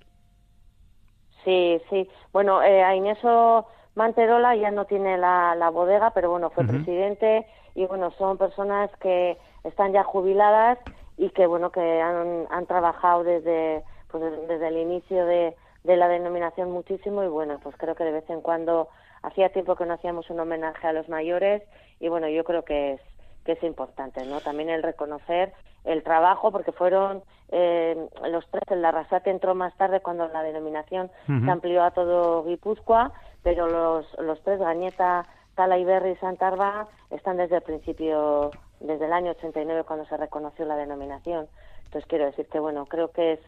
[1.43, 2.07] Sí, sí.
[2.35, 7.47] Bueno, eh, a Ineso Manterola ya no tiene la, la bodega, pero bueno, fue presidente
[7.75, 10.79] y bueno, son personas que están ya jubiladas
[11.17, 16.09] y que bueno, que han, han trabajado desde, pues, desde el inicio de, de la
[16.09, 18.91] denominación muchísimo y bueno, pues creo que de vez en cuando
[19.25, 21.63] hacía tiempo que no hacíamos un homenaje a los mayores
[22.01, 23.01] y bueno, yo creo que es
[23.45, 24.41] que es importante, ¿no?
[24.41, 25.53] También el reconocer
[25.85, 30.43] el trabajo, porque fueron eh, los tres, el de Arrasate entró más tarde cuando la
[30.43, 36.89] denominación se amplió a todo Guipúzcoa, pero los, los tres, Gañeta, Tala Iberri y Santarva,
[37.11, 41.47] están desde el principio, desde el año 89 cuando se reconoció la denominación.
[41.85, 43.41] Entonces quiero decir que, bueno, creo que es,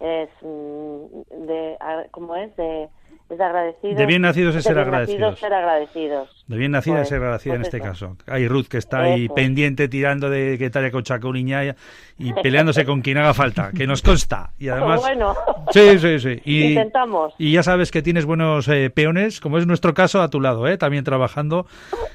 [0.00, 1.78] es mm, de,
[2.10, 2.54] ¿cómo es?
[2.56, 2.90] De,
[3.30, 5.38] es de bien nacidos es de ser bien agradecidos.
[5.38, 6.44] ser agradecidos.
[6.46, 7.86] De bien nacida Pues- es ser agradecida en pues este eso.
[7.86, 8.16] caso.
[8.26, 11.76] Hay Ruth que está ahí pendiente tirando de Guetaria con Chacoliña
[12.16, 14.52] y peleándose con quien haga falta, que nos consta.
[14.58, 15.36] Y además, bueno,
[15.72, 16.40] sí, sí, sí.
[16.46, 17.34] Y, intentamos.
[17.38, 20.66] y ya sabes que tienes buenos eh, peones, como es nuestro caso, a tu lado,
[20.66, 20.78] ¿eh?
[20.78, 21.66] también trabajando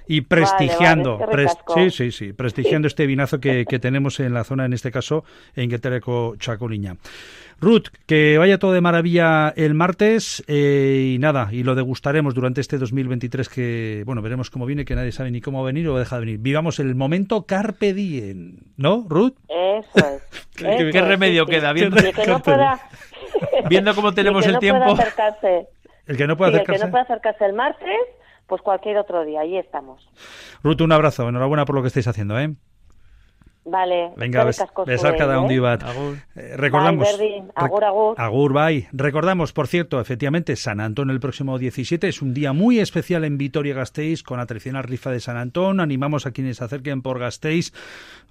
[0.07, 1.19] y prestigiando.
[1.19, 1.45] vale,
[1.75, 4.91] que sí, sí, sí, prestigiando este vinazo que, que tenemos en la zona, en este
[4.91, 5.23] caso,
[5.55, 6.95] en Guetaria con Chacoliña.
[7.59, 12.59] Ruth, que vaya todo de maravilla el martes eh, y nada, y lo degustaremos durante
[12.61, 15.87] este 2023 que, bueno, veremos cómo viene, que nadie sabe ni cómo va a venir
[15.87, 16.39] o deja de venir.
[16.39, 19.33] Vivamos el momento carpe diem, ¿no, Ruth?
[19.47, 20.21] Eso es.
[20.55, 21.73] ¿Qué- eso qué es, remedio sí, queda?
[21.73, 22.79] Viendo- que no pueda,
[23.69, 24.91] Viendo cómo tenemos que el tiempo.
[24.91, 25.67] Acercarse,
[26.05, 26.85] El que no pueda sí, el que acercarse.
[26.85, 27.97] no pueda acercarse el martes,
[28.47, 30.07] pues cualquier otro día, ahí estamos.
[30.63, 32.53] Ruth, un abrazo, enhorabuena por lo que estáis haciendo, ¿eh?
[33.65, 34.11] Vale.
[34.17, 35.59] Venga, eskerrik asko besar cada zuei, un eh?
[35.59, 35.83] bat.
[36.35, 37.07] Eh, recordamos.
[37.55, 38.15] Agur, agur.
[38.19, 38.89] Agur, bye.
[38.91, 43.37] Recordamos, por cierto, efectivamente, San Antón el próximo 17 es un día muy especial en
[43.37, 45.79] Vitoria-Gasteiz con la tradicional rifa de San Antón.
[45.79, 47.71] Animamos a quienes se acerquen por Gasteiz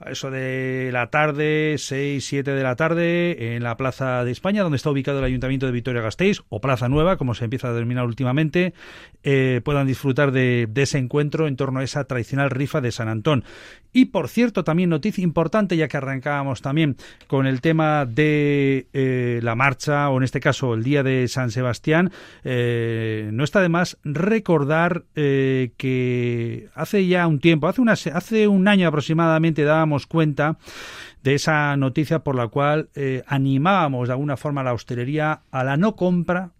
[0.00, 4.62] a eso de la tarde, 6, 7 de la tarde, en la Plaza de España,
[4.62, 8.04] donde está ubicado el Ayuntamiento de Vitoria-Gasteiz, o Plaza Nueva, como se empieza a denominar
[8.04, 8.74] últimamente,
[9.22, 13.08] eh, puedan disfrutar de, de ese encuentro en torno a esa tradicional rifa de San
[13.08, 13.44] Antón.
[13.92, 19.40] Y por cierto, también noticia importante, ya que arrancábamos también con el tema de eh,
[19.42, 22.12] la marcha, o en este caso el día de San Sebastián,
[22.44, 28.48] eh, no está de más recordar eh, que hace ya un tiempo, hace, una, hace
[28.48, 30.58] un año aproximadamente, dábamos cuenta
[31.22, 32.88] de esa noticia por la cual
[33.26, 36.50] animábamos de alguna forma a la hostelería a la no compra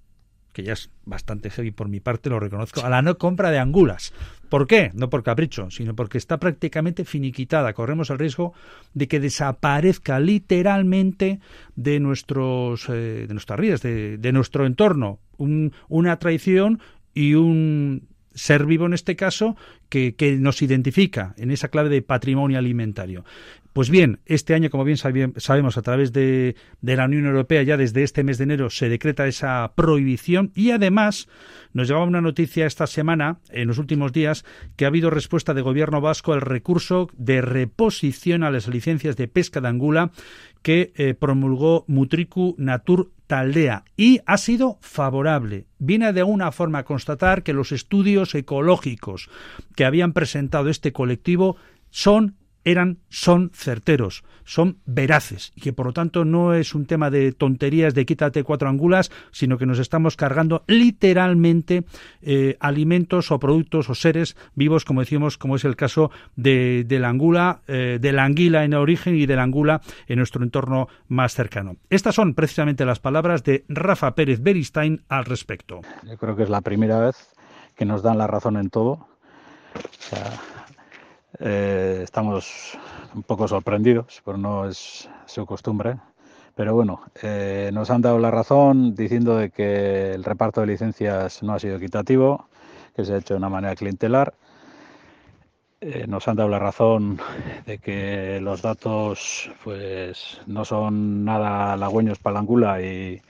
[0.52, 3.58] que ya es bastante heavy por mi parte, lo reconozco, a la no compra de
[3.58, 4.12] angulas.
[4.48, 4.90] ¿Por qué?
[4.94, 7.72] No por capricho, sino porque está prácticamente finiquitada.
[7.72, 8.52] Corremos el riesgo
[8.92, 11.40] de que desaparezca literalmente
[11.74, 16.80] de nuestros eh, de nuestras rías, de, de nuestro entorno, un, una traición
[17.14, 19.56] y un ser vivo en este caso
[19.88, 23.24] que, que, nos identifica en esa clave de patrimonio alimentario.
[23.72, 28.02] Pues bien, este año, como bien sabemos, a través de, la Unión Europea, ya desde
[28.02, 31.26] este mes de enero se decreta esa prohibición y además
[31.72, 34.44] nos llevaba una noticia esta semana, en los últimos días,
[34.76, 39.28] que ha habido respuesta de gobierno vasco al recurso de reposición a las licencias de
[39.28, 40.10] pesca de angula
[40.60, 45.64] que eh, promulgó Mutriku Natur Taldea y ha sido favorable.
[45.78, 49.30] Viene de alguna forma a constatar que los estudios ecológicos
[49.74, 51.56] que habían presentado este colectivo
[51.88, 57.10] son eran, son certeros, son veraces y que por lo tanto no es un tema
[57.10, 61.84] de tonterías de quítate cuatro angulas, sino que nos estamos cargando literalmente
[62.22, 67.08] eh, alimentos o productos o seres vivos, como decimos, como es el caso de, la
[67.08, 71.34] angula, eh, de la anguila en origen y de la angula en nuestro entorno más
[71.34, 71.76] cercano.
[71.90, 75.80] Estas son precisamente las palabras de Rafa Pérez Beristain al respecto.
[76.02, 77.16] Yo creo que es la primera vez
[77.76, 78.92] que nos dan la razón en todo.
[78.92, 79.08] O
[79.98, 80.38] sea,
[81.38, 82.78] eh, estamos
[83.14, 85.96] un poco sorprendidos, pero no es su costumbre.
[86.54, 91.42] Pero bueno, eh, nos han dado la razón diciendo de que el reparto de licencias
[91.42, 92.48] no ha sido equitativo,
[92.94, 94.34] que se ha hecho de una manera clientelar.
[95.80, 97.18] Eh, nos han dado la razón
[97.66, 103.20] de que los datos pues no son nada halagüeños para la angula y,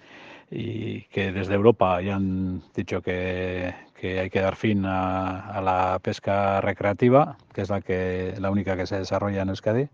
[0.50, 5.60] y que desde Europa ya han dicho que, que hay que dar fin a, a,
[5.60, 9.88] la pesca recreativa, que es la, que, la única que se desarrolla en Euskadi.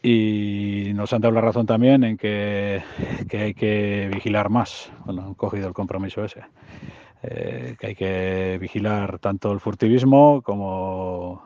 [0.00, 2.80] Y nos han dado la razón también en que,
[3.28, 4.92] que hay que vigilar más.
[5.04, 6.44] Bueno, han cogido el compromiso ese.
[7.24, 11.42] Eh, que hay que vigilar tanto el furtivismo como,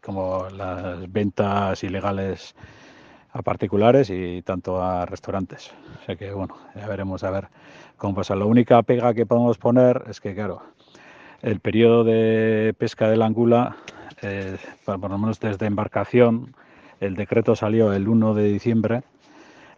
[0.00, 2.54] como las ventas ilegales
[3.32, 5.72] a particulares y tanto a restaurantes.
[6.00, 7.48] O sea que bueno, ya veremos a ver
[7.98, 8.34] cómo pasa.
[8.34, 10.62] La única pega que podemos poner es que, claro,
[11.42, 13.76] el periodo de pesca de la angula,
[14.22, 16.54] eh, por lo menos desde embarcación,
[17.00, 19.02] el decreto salió el 1 de diciembre.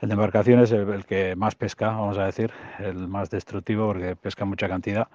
[0.01, 3.89] El de embarcación es el, el que más pesca, vamos a decir, el más destructivo
[3.89, 5.09] porque pesca mucha cantidad.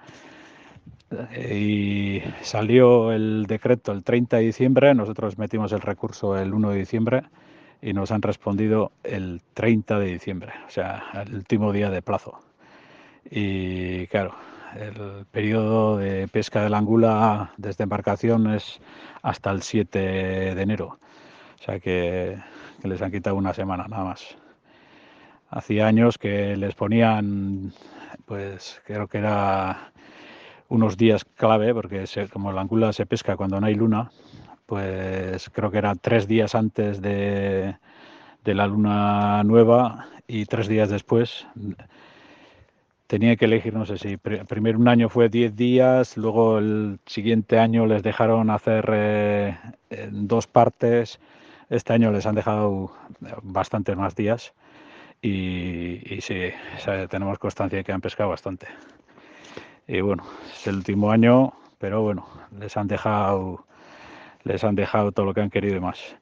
[1.40, 6.78] Y salió el decreto el 30 de diciembre, nosotros metimos el recurso el 1 de
[6.78, 7.22] diciembre
[7.80, 12.45] y nos han respondido el 30 de diciembre, o sea, el último día de plazo.
[13.30, 14.34] Y claro,
[14.76, 18.80] el periodo de pesca de la angula desde embarcación es
[19.22, 19.98] hasta el 7
[20.54, 20.98] de enero,
[21.58, 22.38] o sea que,
[22.82, 24.36] les han quitado una semana nada más.
[25.50, 27.72] Hacía años que les ponían,
[28.26, 29.92] pues creo que era
[30.68, 34.10] unos días clave, porque como la angula se pesca cuando no hay luna,
[34.66, 37.76] pues creo que era tres días antes de,
[38.44, 41.46] de, la luna nueva y tres días después.
[43.06, 46.98] Tenía que elegir, no sé si pr primero un año fue diez días, luego el
[47.06, 49.56] siguiente año les dejaron hacer eh,
[50.10, 51.20] dos partes,
[51.70, 52.92] este año les han dejado
[53.42, 54.54] bastantes más días
[55.22, 56.50] y, y sí,
[57.08, 58.66] tenemos constancia de que han pescado bastante.
[59.86, 62.26] Y bueno, es el último año, pero bueno,
[62.58, 63.66] les han dejado
[64.46, 66.16] les han dejado todo lo que han querido y más.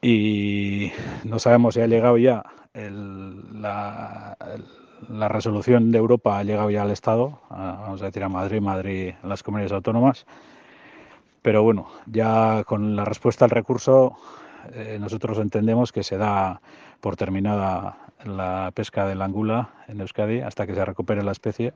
[0.00, 0.92] Y
[1.24, 2.42] no sabemos si ha llegado ya
[2.74, 4.36] el, la,
[5.08, 8.60] la, resolución de Europa, ha llegado ya al Estado, a, vamos a decir a Madrid,
[8.60, 10.26] Madrid, las comunidades autónomas.
[11.42, 14.16] Pero bueno, ya con la respuesta al recurso,
[14.74, 16.60] eh, nosotros entendemos que se da
[17.00, 21.72] por terminada la pesca de la angula en Euskadi hasta que se recupere la especie,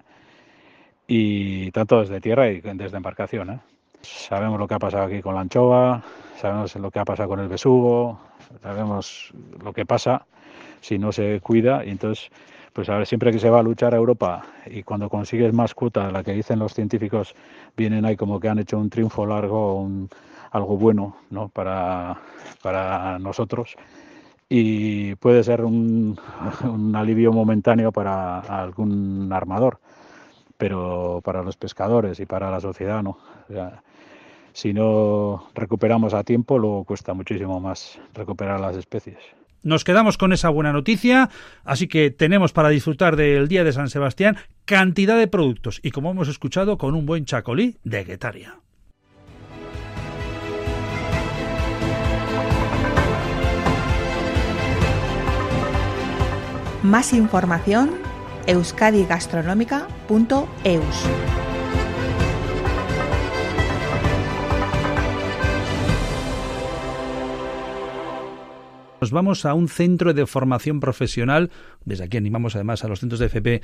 [1.09, 3.51] y tanto desde tierra y desde embarcación.
[3.51, 3.61] ¿eh?
[4.03, 6.03] Sabemos lo que ha pasado aquí con la anchova,
[6.41, 8.21] sabemos lo que ha pasado con el besugo,
[8.62, 10.27] sabemos lo que pasa
[10.81, 12.31] si no se cuida y entonces
[12.77, 15.75] pues a ver, siempre que se va a luchar a Europa y cuando consigues más
[15.75, 17.35] cuota, la que dicen los científicos,
[17.75, 20.11] vienen ahí como que han hecho un triunfo largo, un,
[20.51, 21.49] algo bueno ¿no?
[21.49, 22.21] para,
[22.62, 23.77] para nosotros
[24.51, 26.21] y puede ser un,
[26.95, 29.81] alivio momentáneo para algún armador,
[30.59, 33.16] pero para los pescadores y para la sociedad no.
[34.53, 39.16] Si no recuperamos a tiempo, luego cuesta muchísimo más recuperar las especies.
[39.62, 41.30] Nos quedamos con esa buena noticia,
[41.64, 46.11] así que tenemos para disfrutar del Día de San Sebastián cantidad de productos y como
[46.11, 48.61] hemos escuchado con un buen chacolí de Guetaria.
[56.82, 57.90] Más información.
[69.07, 71.52] Nos vamos a un centro de formación profesional.
[71.84, 73.62] Desde aquí animamos además a los centros de FP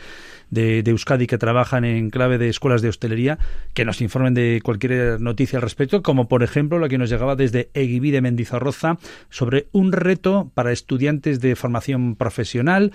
[0.51, 3.40] de, Euskadi que trabajan en clave de escuelas de hostelería
[3.74, 7.34] que nos informen de cualquier noticia al respecto, como por ejemplo la que nos llegaba
[7.34, 8.99] desde Eguibí de Mendizorroza
[9.30, 12.93] sobre un reto para estudiantes de formación profesional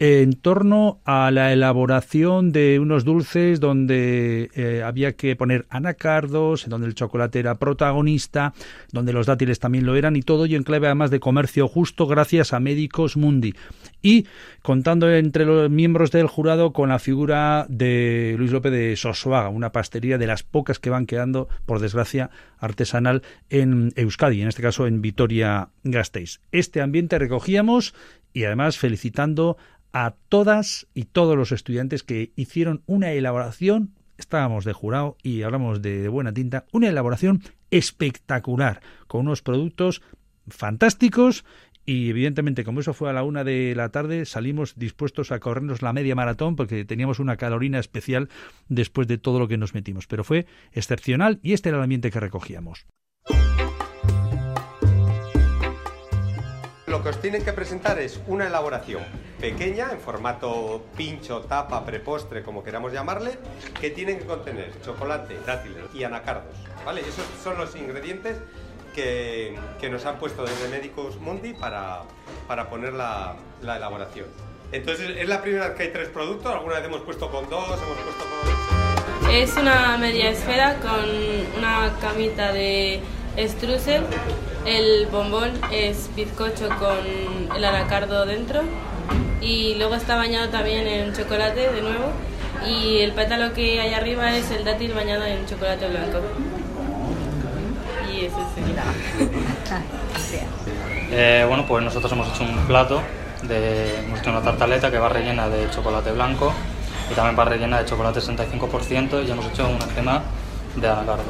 [0.00, 6.86] en torno a la elaboración de unos dulces donde eh, había que poner anacardos, donde
[6.86, 8.54] el chocolate era protagonista,
[8.92, 12.06] donde los dátiles también lo eran y todo ello en clave además de comercio justo
[12.06, 13.54] gracias a Médicos Mundi.
[14.02, 14.26] Y
[14.62, 19.72] contando entre los miembros del jurado con la figura de Luis López de Sosuaga, una
[19.72, 24.86] pastería de las pocas que van quedando, por desgracia, artesanal en Euskadi, en este caso
[24.86, 26.40] en Vitoria-Gasteiz.
[26.52, 27.94] Este ambiente recogíamos
[28.32, 29.56] y además felicitando
[29.92, 35.82] a todas y todos los estudiantes que hicieron una elaboración, estábamos de jurado y hablamos
[35.82, 40.02] de, buena tinta, una elaboración espectacular, con unos productos
[40.48, 41.44] fantásticos
[41.90, 45.82] y evidentemente como eso fue a la una de la tarde salimos dispuestos a corrernos
[45.82, 48.28] la media maratón porque teníamos una calorina especial
[48.68, 52.12] después de todo lo que nos metimos, pero fue excepcional y este era el ambiente
[52.12, 52.86] que recogíamos.
[56.86, 59.02] Lo que os tienen que presentar es una elaboración
[59.40, 63.32] pequeña, en formato pincho, tapa, prepostre, como queramos llamarle,
[63.80, 66.54] que tienen que contener chocolate, dátiles y anacardos.
[66.84, 67.00] ¿vale?
[67.00, 68.36] Esos son los ingredientes
[68.94, 72.02] que, que nos han puesto desde Médicos Mundi para,
[72.46, 74.26] para poner la, la, elaboración.
[74.72, 77.66] Entonces, es la primera vez que hay tres productos, alguna vez hemos puesto con dos,
[77.66, 79.30] hemos puesto con...
[79.30, 81.04] Es una media esfera con
[81.58, 83.00] una camita de
[83.38, 84.04] strusel
[84.66, 88.62] el bombón es bizcocho con el anacardo dentro.
[89.40, 92.12] Y luego está bañado también en chocolate de nuevo.
[92.66, 96.20] Y el pétalo que hay arriba es el dátil bañado en chocolate blanco.
[101.12, 103.02] Eh, bueno, pues nosotros hemos hecho un plato,
[103.42, 106.52] de, una tartaleta que va rellena de chocolate blanco
[107.10, 110.22] y también va rellena de chocolate 65% y hemos hecho una crema
[110.76, 111.24] de anacardo.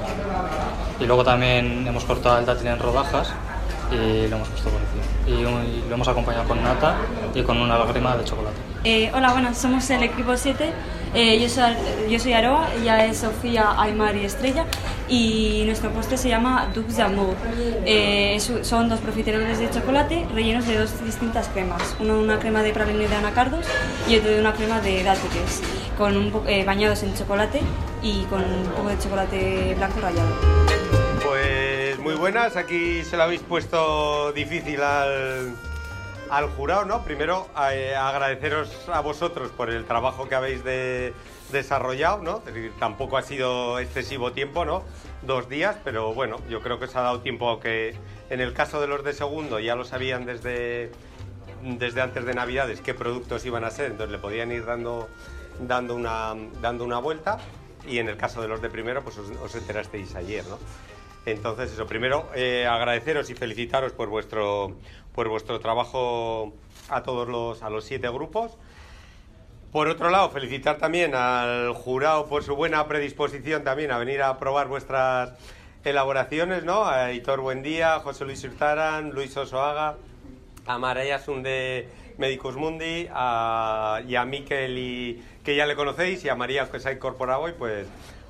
[0.99, 3.33] Y luego también hemos cortado el dátil en rodajas
[3.91, 5.05] y lo hemos puesto por encima.
[5.27, 6.97] Y, y, lo hemos acompañado con nata
[7.35, 8.70] y con una lágrima de chocolate.
[8.83, 10.73] Eh, hola, bueno, somos el equipo 7.
[11.13, 11.75] Eh, yo, soy,
[12.09, 14.65] yo soy Aroa, ella es Sofía, Aymar y Estrella.
[15.09, 17.35] Y nuestro postre se llama Dux d'Amour.
[17.85, 21.97] Eh, son dos profiteroles de chocolate rellenos de dos distintas cremas.
[21.99, 23.67] Uno una crema de praline de anacardos
[24.09, 25.63] y otro de una crema de dátiles,
[25.99, 27.61] con un eh, bañados en chocolate
[28.03, 30.31] y con un poco de chocolate blanco rallado.
[31.27, 35.55] Pues muy buenas, aquí se lo habéis puesto difícil al,
[36.31, 37.03] al jurado, ¿no?
[37.03, 41.13] Primero, eh, agradeceros a vosotros por el trabajo que habéis de,
[41.51, 42.43] desarrollado, ¿no?
[42.79, 44.85] Tampoco ha sido excesivo tiempo, ¿no?
[45.23, 47.95] Dos días, pero bueno, yo creo que os ha dado tiempo que
[48.31, 50.93] en el caso de los de segundo ya lo sabían desde,
[51.63, 55.09] desde antes de Navidades qué productos iban a ser, entonces le podían ir dando,
[55.61, 57.39] dando, una, dando una vuelta
[57.87, 60.59] y en el caso de los de primero, pues os, os enterasteis ayer, ¿no?
[61.27, 64.77] Entonces, eso, primero eh, agradeceros y felicitaros por vuestro,
[65.15, 66.53] por vuestro trabajo
[66.89, 68.57] a todos los, a los siete grupos.
[69.73, 74.37] Por otro lado, felicitar también al jurado por su buena predisposición también a venir a
[74.39, 75.35] probar vuestras
[75.85, 76.85] elaboraciones, ¿no?
[76.87, 79.97] A Hitor Buendía, José Luis Hurtaran, Luis Osoaga,
[80.67, 86.29] a Maraya de Médicos Mundi, a, y a Miquel, y, que ya le conocéis, y
[86.29, 87.87] a María, que se ha incorporado hoy, pues,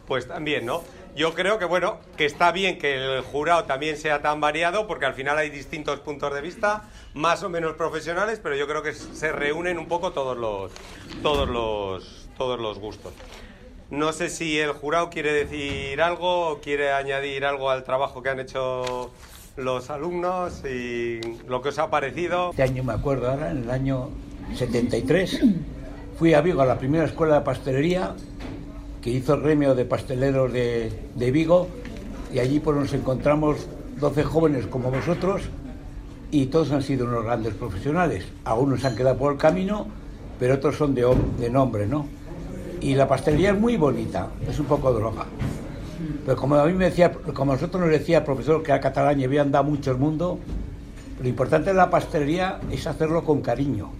[0.06, 0.82] pues también, ¿no?
[1.16, 5.06] Yo creo que, bueno, que está bien que el jurado también sea tan variado, porque
[5.06, 6.84] al final hay distintos puntos de vista,
[7.14, 10.70] más o menos profesionales, pero yo creo que se reúnen un poco todos los,
[11.22, 13.12] todos los, todos los gustos.
[13.90, 18.30] No sé si el jurado quiere decir algo o quiere añadir algo al trabajo que
[18.30, 19.10] han hecho
[19.56, 22.50] los alumnos y lo que os ha parecido.
[22.50, 24.10] Este año me acuerdo ahora, en el año
[24.54, 25.40] 73,
[26.18, 28.14] fui a Vigo a la primera escuela de pastelería
[29.02, 31.68] que hizo el gremio de pasteleros de, de Vigo
[32.32, 33.66] y allí pues nos encontramos
[33.98, 35.42] 12 jóvenes como vosotros
[36.30, 38.24] y todos han sido unos grandes profesionales.
[38.44, 39.86] Algunos han quedado por el camino,
[40.38, 41.06] pero otros son de,
[41.38, 42.06] de nombre, ¿no?
[42.80, 45.26] Y la pastelería es muy bonita, es un poco droga.
[46.24, 48.80] Pero como a mí me decía, como a nosotros nos decía el profesor que era
[48.80, 50.38] catalán y había andado mucho el mundo,
[51.20, 53.90] lo importante de la pastelería es hacerlo con cariño.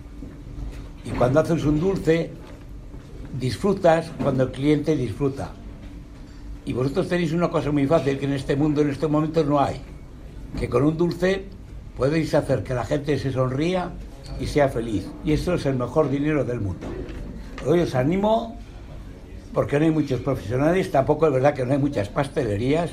[1.05, 2.31] Y cuando haces un dulce,
[3.39, 5.53] disfrutas cuando el cliente disfruta.
[6.65, 9.61] Y vosotros tenéis una cosa muy fácil que en este mundo, en estos momentos, no
[9.61, 9.81] hay.
[10.59, 11.45] Que con un dulce
[11.97, 13.91] podéis hacer que la gente se sonría
[14.41, 15.07] y sea feliz.
[15.25, 16.87] Y eso es el mejor dinero del mundo.
[17.67, 18.57] Hoy os animo,
[19.53, 22.91] porque no hay muchos profesionales, tampoco es verdad que no hay muchas pastelerías,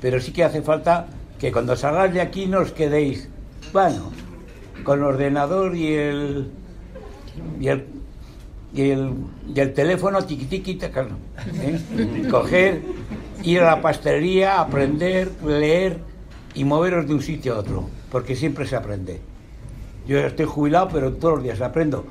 [0.00, 1.06] pero sí que hace falta
[1.38, 3.28] que cuando salgáis de aquí no os quedéis,
[3.72, 4.10] bueno,
[4.84, 6.50] con el ordenador y el,
[7.60, 7.95] y el,
[8.76, 9.12] y el,
[9.54, 11.06] y el teléfono tiqui tiqui taca,
[11.62, 12.28] ¿eh?
[12.30, 12.82] coger,
[13.42, 15.98] ir a la pastelería, aprender, leer
[16.54, 19.20] y moveros de un sitio a otro, porque siempre se aprende.
[20.06, 22.04] Yo estoy jubilado, pero todos los días aprendo.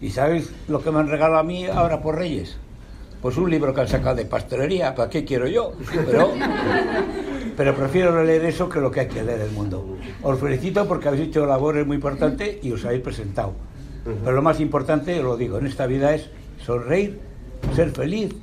[0.00, 2.56] ¿Y sabéis lo que me han regalado a mí ahora por Reyes?
[3.20, 5.72] Pues un libro que han sacado de pastelería, ¿para qué quiero yo?
[6.06, 6.32] Pero,
[7.56, 9.96] pero prefiero leer eso que lo que hay que leer el mundo.
[10.22, 13.54] Os felicito porque habéis hecho labores muy importantes y os habéis presentado.
[14.04, 16.28] Pero lo más importante, lo digo, en esta vida es
[16.64, 17.20] sonreír,
[17.74, 18.34] ser feliz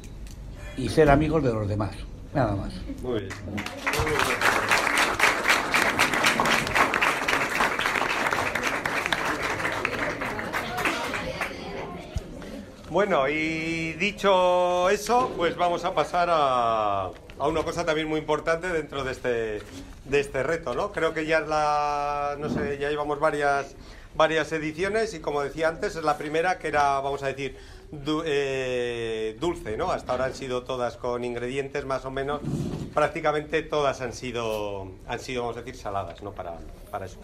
[0.77, 1.91] y ser amigos de los demás.
[2.33, 2.73] Nada más.
[3.01, 3.29] Muy bien.
[12.89, 18.67] Bueno, y dicho eso, pues vamos a pasar a, a una cosa también muy importante
[18.69, 19.61] dentro de este,
[20.05, 20.91] de este reto, ¿no?
[20.91, 23.75] Creo que ya es la, no sé, ya llevamos varias,
[24.19, 27.55] varias ediciones y como decía antes, es la primera que era, vamos a decir,
[28.25, 29.91] eh, dulce, ¿no?
[29.91, 32.41] Hasta ahora han sido todas con ingredientes más o menos,
[32.93, 36.33] prácticamente todas han sido, han sido, vamos a decir, saladas, ¿no?
[36.33, 36.57] Para,
[36.91, 37.17] para eso.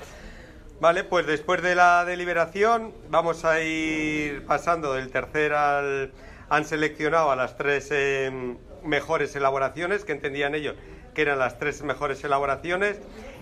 [0.79, 6.13] Vale, pues después de la deliberación vamos a ir pasando del tercer al...
[6.47, 8.31] Han seleccionado a las tres eh,
[8.83, 10.75] mejores elaboraciones que entendían ellos
[11.13, 12.99] que eran las tres mejores elaboraciones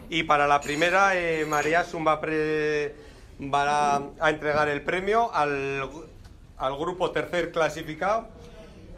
[0.10, 2.96] y para la primera eh, María Sun va, a, pre-
[3.42, 5.90] va a- entregar el premio al,
[6.58, 8.28] al grupo tercer clasificado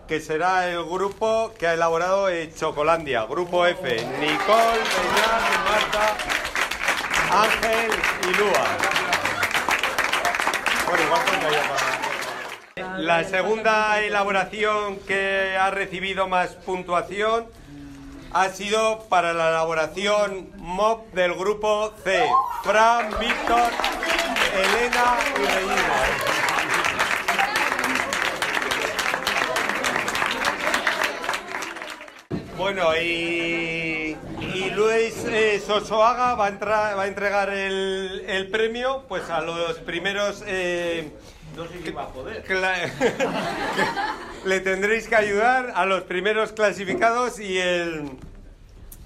[0.08, 3.82] que será el grupo que ha elaborado eh, Chocolandia, grupo F,
[4.20, 6.16] Nicole, Beñat, Marta,
[7.32, 7.90] Ángel
[8.30, 8.68] y Lua.
[12.76, 17.48] Para- La segunda elaboración que ha recibido más puntuación
[18.36, 22.22] ha sido para la elaboración MOP del grupo C.
[22.64, 23.72] Fran, Víctor,
[24.54, 25.76] Elena y Reina.
[32.58, 34.18] Bueno, y,
[34.54, 39.40] y Luis eh, Sosoaga va a, entrar, va a entregar el, el premio pues a
[39.40, 40.44] los primeros...
[40.46, 41.10] eh,
[41.56, 42.44] No sé si va a poder.
[44.46, 48.12] le tendréis que ayudar a los primeros clasificados y el,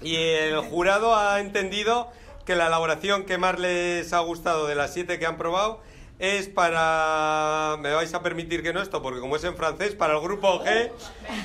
[0.02, 2.10] y el jurado ha entendido
[2.44, 5.80] que la elaboración que más les ha gustado de las siete que han probado
[6.18, 10.14] es para, me vais a permitir que no esto, porque como es en francés, para
[10.14, 10.90] el grupo G,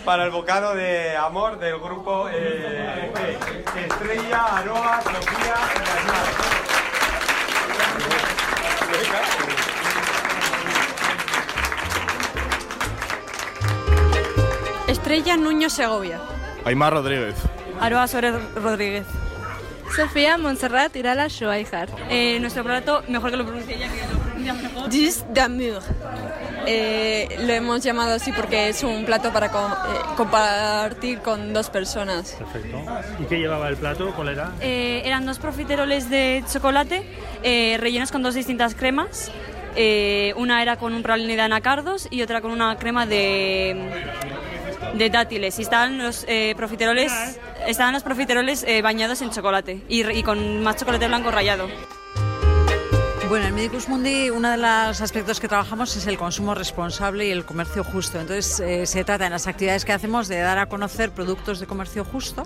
[0.04, 3.86] para el bocado de amor del grupo eh, G.
[3.86, 5.56] Estrella, Aroa, Sofía
[9.62, 9.65] y
[15.06, 16.20] Estrella Nuño Segovia.
[16.66, 17.36] Aymar Rodríguez.
[17.80, 19.06] Aroa Suárez Rodríguez.
[19.96, 21.90] Sofía Montserrat Irala Schweiger.
[22.10, 24.90] Eh, nuestro plato, mejor que lo pronuncie ella, que lo pronuncia mejor.
[24.90, 25.84] Dix d'amour.
[26.66, 31.70] Eh, lo hemos llamado así porque es un plato para co- eh, compartir con dos
[31.70, 32.32] personas.
[32.40, 32.78] Perfecto.
[33.20, 34.12] ¿Y qué llevaba el plato?
[34.16, 34.54] ¿Cuál era?
[34.60, 37.08] Eh, eran dos profiteroles de chocolate
[37.44, 39.32] eh, rellenos con dos distintas cremas.
[39.78, 43.92] Eh, una era con un praline de anacardos y otra con una crema de,
[44.98, 45.60] de dátiles.
[45.60, 47.12] Y estaban los eh, profiteroles,
[47.68, 51.68] estaban los profiteroles eh, bañados en chocolate y, y con más chocolate blanco rallado.
[53.30, 57.32] Bueno, en Medicus Mundi uno de los aspectos que trabajamos es el consumo responsable y
[57.32, 58.20] el comercio justo.
[58.20, 61.66] Entonces eh, se trata en las actividades que hacemos de dar a conocer productos de
[61.66, 62.46] comercio justo.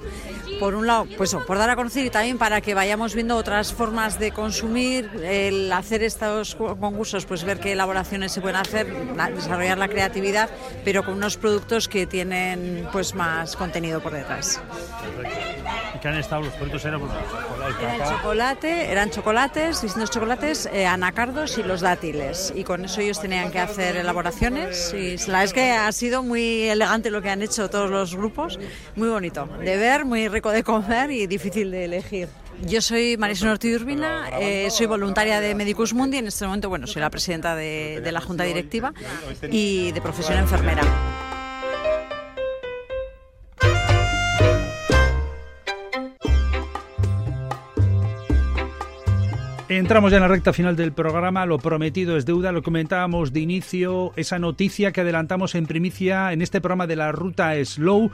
[0.59, 3.73] Por un lado, pues por dar a conocer y también para que vayamos viendo otras
[3.73, 8.87] formas de consumir, el hacer estos cu- concursos, pues ver qué elaboraciones se pueden hacer,
[9.15, 10.49] la- desarrollar la creatividad,
[10.85, 14.61] pero con unos productos que tienen pues más contenido por detrás.
[15.01, 15.39] Perfecto.
[15.93, 16.85] ¿Y ¿Y qué han estado los productos?
[16.85, 22.53] Eran, el chocolate, eran chocolates, distintos chocolates, eh, anacardos y los dátiles.
[22.55, 24.93] Y con eso ellos tenían que hacer elaboraciones.
[24.93, 28.59] Y la es que ha sido muy elegante lo que han hecho todos los grupos.
[28.95, 32.29] Muy bonito de ver, muy rico de comer y difícil de elegir.
[32.65, 36.17] Yo soy Marisol Ortiz Urbina, eh, soy voluntaria de Medicus Mundi.
[36.17, 38.93] En este momento, bueno, soy la presidenta de, de la junta directiva
[39.49, 40.81] y de profesión enfermera.
[49.69, 53.41] Entramos ya en la recta final del programa, lo prometido es deuda, lo comentábamos de
[53.41, 58.09] inicio, esa noticia que adelantamos en primicia en este programa de la ruta Slow,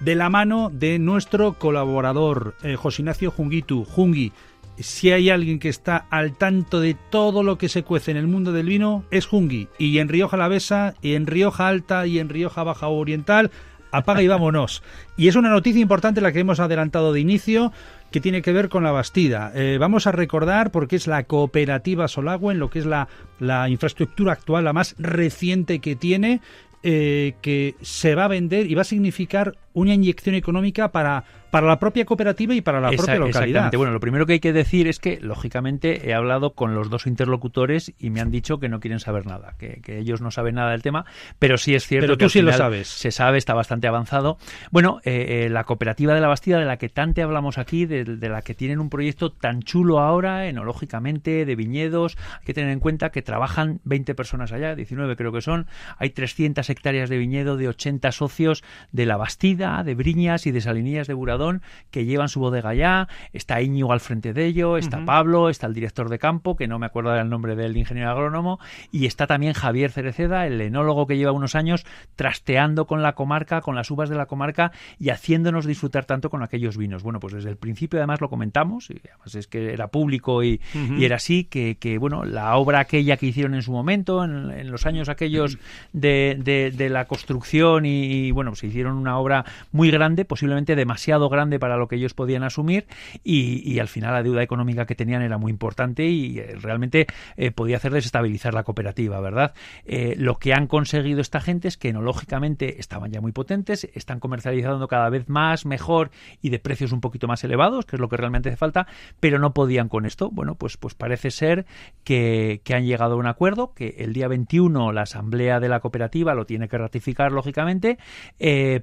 [0.00, 3.84] de la mano de nuestro colaborador, eh, José Ignacio Junguitu.
[3.84, 4.32] Jungi,
[4.80, 8.26] si hay alguien que está al tanto de todo lo que se cuece en el
[8.26, 9.68] mundo del vino, es Jungi.
[9.78, 13.52] Y en Rioja Alavesa, y en Rioja Alta, y en Rioja Baja Oriental,
[13.96, 14.82] apaga y vámonos.
[15.16, 17.72] Y es una noticia importante la que hemos adelantado de inicio,
[18.10, 19.52] que tiene que ver con la Bastida.
[19.54, 23.08] Eh, vamos a recordar porque es la cooperativa Solagüen, lo que es la,
[23.40, 26.40] la infraestructura actual, la más reciente que tiene,
[26.82, 31.66] eh, que se va a vender y va a significar una inyección económica para, para
[31.66, 33.40] la propia cooperativa y para la Esa- propia localidad.
[33.46, 33.76] Exactamente.
[33.76, 37.06] Bueno, lo primero que hay que decir es que, lógicamente, he hablado con los dos
[37.06, 40.54] interlocutores y me han dicho que no quieren saber nada, que, que ellos no saben
[40.54, 41.04] nada del tema,
[41.38, 42.88] pero sí es cierto Pero tú sí lo sabes.
[42.88, 44.38] Se sabe, está bastante avanzado.
[44.70, 48.04] Bueno, eh, eh, la cooperativa de la Bastida, de la que tanto hablamos aquí, de,
[48.04, 52.70] de la que tienen un proyecto tan chulo ahora, enológicamente, de viñedos, hay que tener
[52.70, 55.66] en cuenta que trabajan 20 personas allá, 19 creo que son,
[55.98, 60.60] hay 300 hectáreas de viñedo de 80 socios de la Bastida, de Briñas y de
[60.60, 65.04] Salinillas de Buradón, que llevan su bodega allá, está Íñigo al frente de ello, está
[65.04, 68.58] Pablo, está el director de campo, que no me acuerdo el nombre del ingeniero agrónomo,
[68.92, 71.84] y está también Javier Cereceda, el enólogo que lleva unos años
[72.16, 76.42] trasteando con la comarca, con las uvas de la comarca y haciéndonos disfrutar tanto con
[76.42, 77.02] aquellos vinos.
[77.02, 80.60] Bueno, pues desde el principio además lo comentamos, y además es que era público y,
[81.04, 84.70] era así, que, que, bueno, la obra aquella que hicieron en su momento, en, en
[84.70, 85.58] los años aquellos
[85.92, 90.76] de, de- de la construcción y, y, bueno, se hicieron una obra muy grande, posiblemente
[90.76, 92.86] demasiado grande para lo que ellos podían asumir
[93.24, 97.06] y, y al final la deuda económica que tenían era muy importante y eh, realmente
[97.36, 99.54] eh, podía hacer desestabilizar la cooperativa, ¿verdad?
[99.84, 104.20] Eh, lo que han conseguido esta gente es que enológicamente estaban ya muy potentes, están
[104.20, 106.10] comercializando cada vez más, mejor
[106.42, 108.86] y de precios un poquito más elevados, que es lo que realmente hace falta,
[109.20, 110.30] pero no podían con esto.
[110.30, 111.66] Bueno, pues, pues parece ser
[112.04, 115.80] que, que han llegado a un acuerdo, que el día 21 la asamblea de la
[115.80, 117.98] cooperativa lo tiene que ratificar, lógicamente,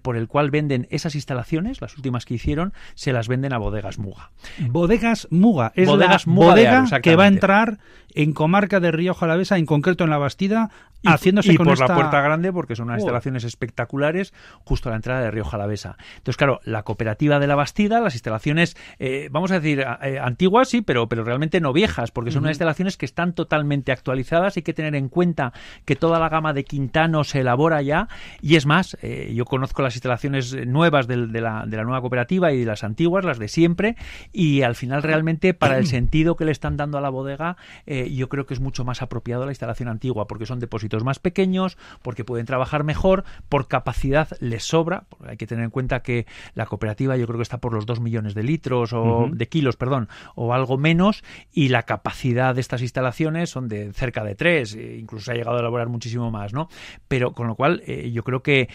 [0.02, 4.00] por el cual venden esas instalaciones, las últimas que hicieron, se las venden a bodegas
[4.00, 4.32] Muga.
[4.60, 5.74] Bodegas Muga.
[5.76, 7.80] Es Bodegas la Muga bodega que va a entrar
[8.16, 10.70] en comarca de Rioja Alavesa, en concreto en la Bastida,
[11.06, 11.88] Y, haciéndose y con por esta...
[11.90, 13.06] la puerta grande porque son unas Oh.
[13.06, 14.34] instalaciones espectaculares
[14.64, 15.98] justo a la entrada de Río Jalavesa.
[16.18, 20.70] Entonces, claro, la cooperativa de la Bastida, las instalaciones, eh, vamos a decir, eh, antiguas,
[20.70, 24.56] sí, pero, pero realmente no viejas, porque son unas instalaciones que están totalmente actualizadas.
[24.56, 25.52] Hay que tener en cuenta
[25.84, 28.08] que toda la gama de Quintano se elabora ya.
[28.42, 32.54] Y es más, eh, yo conozco las instalaciones nuevas de, la, de la nueva cooperativa
[32.54, 33.98] y las antiguas, las de siempre,
[34.32, 38.03] y al final realmente para el sentido que le están dando a la bodega, eh,
[38.12, 41.78] yo creo que es mucho más apropiado la instalación antigua, porque son depósitos más pequeños,
[42.02, 46.26] porque pueden trabajar mejor, por capacidad les sobra, hay que tener en cuenta que
[46.56, 49.76] la cooperativa yo creo que está por los 2 millones de litros o de kilos,
[49.78, 54.76] perdón, o algo menos, y la capacidad de estas instalaciones son de cerca de 3,
[55.00, 56.70] incluso se ha llegado a elaborar muchísimo más, ¿no?
[57.08, 58.70] Pero con lo cual eh, yo creo que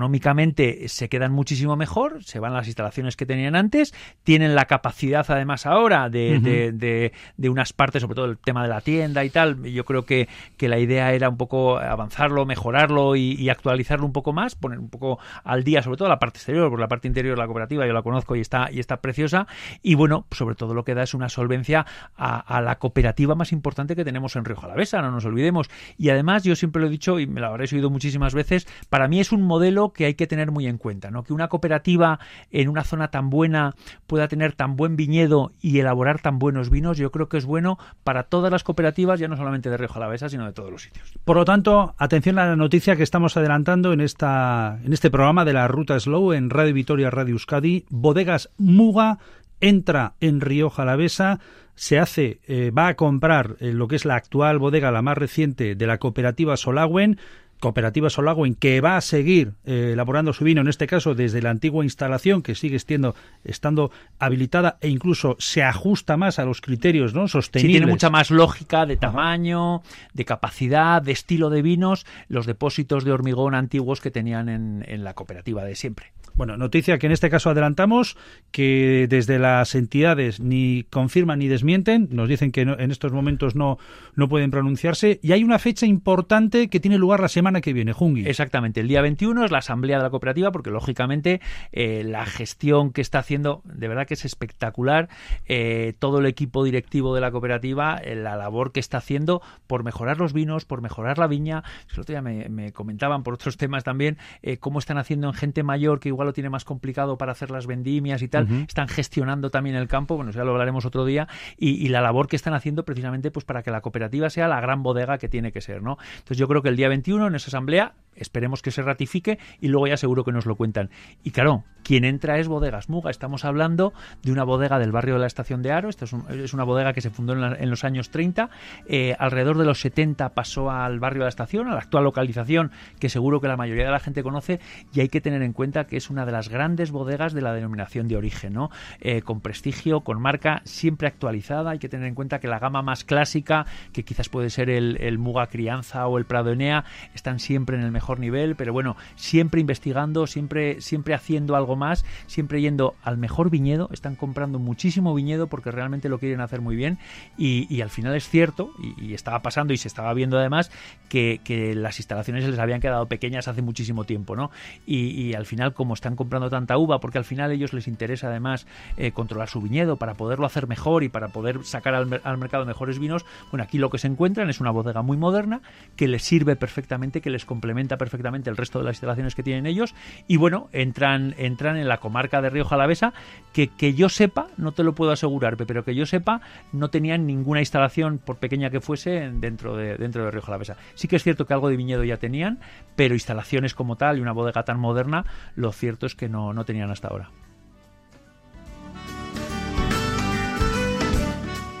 [0.00, 4.64] económicamente se quedan muchísimo mejor, se van a las instalaciones que tenían antes, tienen la
[4.64, 8.80] capacidad además ahora de, de- de- de unas partes, sobre todo el tema de la
[8.80, 13.48] tienda y tal, yo creo que, que la idea era un poco avanzarlo, mejorarlo y,
[13.50, 16.80] actualizarlo un poco más, poner un poco al día, sobre todo la parte exterior, porque
[16.80, 19.46] la parte interior de la cooperativa yo la conozco y está, y está preciosa,
[19.82, 21.84] y bueno, sobre todo lo que da es una solvencia
[22.16, 25.68] a, la cooperativa más importante que tenemos en Río Jalavesa, no nos olvidemos.
[25.98, 29.08] Y además, yo siempre lo he dicho y me lo habréis oído muchísimas veces, para
[29.08, 31.24] mí es un modelo que hay que tener muy en cuenta, ¿no?
[31.24, 33.74] Que una cooperativa en una zona tan buena
[34.06, 37.78] pueda tener tan buen viñedo y elaborar tan buenos vinos, yo creo que es bueno
[38.04, 41.12] para todas las cooperativas, ya no solamente de Río Jalavesa, sino de todos los sitios.
[41.24, 45.44] Por lo tanto, atención a la noticia que estamos adelantando en esta en este programa
[45.44, 47.84] de la Ruta Slow en Radio Vitoria, Radio Euskadi.
[47.88, 49.18] Bodegas Muga
[49.60, 51.40] entra en Rioja Alavesa,
[51.74, 55.16] se hace, eh, va a comprar eh, lo que es la actual bodega, la más
[55.16, 57.18] reciente de la cooperativa Solagüen.
[57.60, 61.50] Cooperativa Solagüen que va a seguir eh, elaborando su vino, en este caso desde la
[61.50, 67.14] antigua instalación que sigue estando, estando habilitada e incluso se ajusta más a los criterios
[67.14, 67.28] ¿no?
[67.28, 67.78] Sí, sostenibles.
[67.78, 69.82] tiene mucha más lógica de tamaño,
[70.14, 75.04] de capacidad, de estilo de vinos, los depósitos de hormigón antiguos que tenían en, en
[75.04, 76.12] la cooperativa de siempre.
[76.34, 78.16] Bueno, noticia que en este caso adelantamos,
[78.50, 83.78] que desde las entidades ni confirman ni desmienten, nos dicen que en estos momentos no,
[84.14, 87.92] no pueden pronunciarse, y hay una fecha importante que tiene lugar la semana que viene,
[87.92, 88.26] Jungi.
[88.26, 91.40] Exactamente, el día 21 es la asamblea de la cooperativa, porque lógicamente
[91.72, 95.08] eh, la gestión que está haciendo, de verdad que es espectacular,
[95.46, 99.84] eh, todo el equipo directivo de la cooperativa, eh, la labor que está haciendo por
[99.84, 101.62] mejorar los vinos, por mejorar la viña.
[101.92, 104.16] El otro día me, comentaban por otros temas también
[104.60, 107.66] cómo están haciendo en gente mayor que igual lo tiene más complicado para hacer las
[107.66, 111.88] vendimias y tal, están gestionando también el campo, bueno, ya lo hablaremos otro día, y,
[111.90, 115.18] la labor que están haciendo precisamente pues para que la cooperativa sea la gran bodega
[115.18, 115.98] que tiene que ser, ¿no?
[116.12, 119.68] Entonces yo creo que el día 21 en esa asamblea esperemos que se ratifique y
[119.68, 120.90] luego ya seguro que nos lo cuentan.
[121.24, 123.10] Y claro, quien entra es Bodegas Muga.
[123.10, 123.92] Estamos hablando
[124.22, 125.88] de una bodega del barrio de la Estación de Aro.
[125.88, 128.50] Esta es, una bodega que se fundó en, los años 30.
[128.86, 132.70] Eh, alrededor de los 70 pasó al barrio de la Estación, a la actual localización
[132.98, 134.60] que seguro que la mayoría de la gente conoce.
[134.92, 137.52] Y hay que tener en cuenta que es una de las grandes bodegas de la
[137.52, 138.70] denominación de origen, ¿no?
[139.00, 141.70] Eh, con prestigio, con marca siempre actualizada.
[141.70, 145.18] Hay que tener en cuenta que la gama más clásica, que quizás puede ser el,
[145.18, 146.84] Muga Crianza o el Prado Enea,
[147.14, 152.04] están siempre en el mejor nivel, pero bueno, siempre investigando, siempre, siempre haciendo algo más,
[152.26, 156.76] siempre yendo al mejor viñedo, están comprando muchísimo viñedo porque realmente lo quieren hacer muy
[156.76, 156.98] bien
[157.36, 160.70] y, al final es cierto, y, estaba pasando y se estaba viendo además,
[161.08, 161.40] que,
[161.74, 164.50] las instalaciones les habían quedado pequeñas hace muchísimo tiempo, ¿no?
[164.86, 168.28] Y, al final, como están comprando tanta uva, porque al final a ellos les interesa
[168.28, 172.38] además eh, controlar su viñedo para poderlo hacer mejor y para poder sacar al, al
[172.38, 175.60] mercado mejores vinos, bueno, aquí lo que se encuentran es una bodega muy moderna
[175.96, 179.66] que les sirve perfectamente, que les complementa perfectamente el resto de las instalaciones que tienen
[179.66, 179.94] ellos
[180.26, 183.12] y bueno, entran, entran en la comarca de Río Jalavesa
[183.52, 186.40] que, que yo sepa, no te lo puedo asegurar, pero que yo sepa,
[186.72, 190.76] no tenían ninguna instalación, por pequeña que fuese, dentro de, dentro de Río Jalavesa.
[190.94, 192.60] Sí que es cierto que algo de viñedo ya tenían,
[192.96, 195.24] pero instalaciones como tal y una bodega tan moderna,
[195.56, 197.30] lo cierto es que no, no tenían hasta ahora.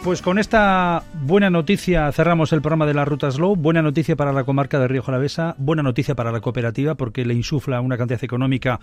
[0.02, 3.54] Pues con esta buena noticia cerramos el programa de la Ruta Slow.
[3.54, 7.34] Buena noticia para la comarca de Río Jalavesa, buena noticia para la cooperativa porque le
[7.34, 8.80] insufla una cantidad económica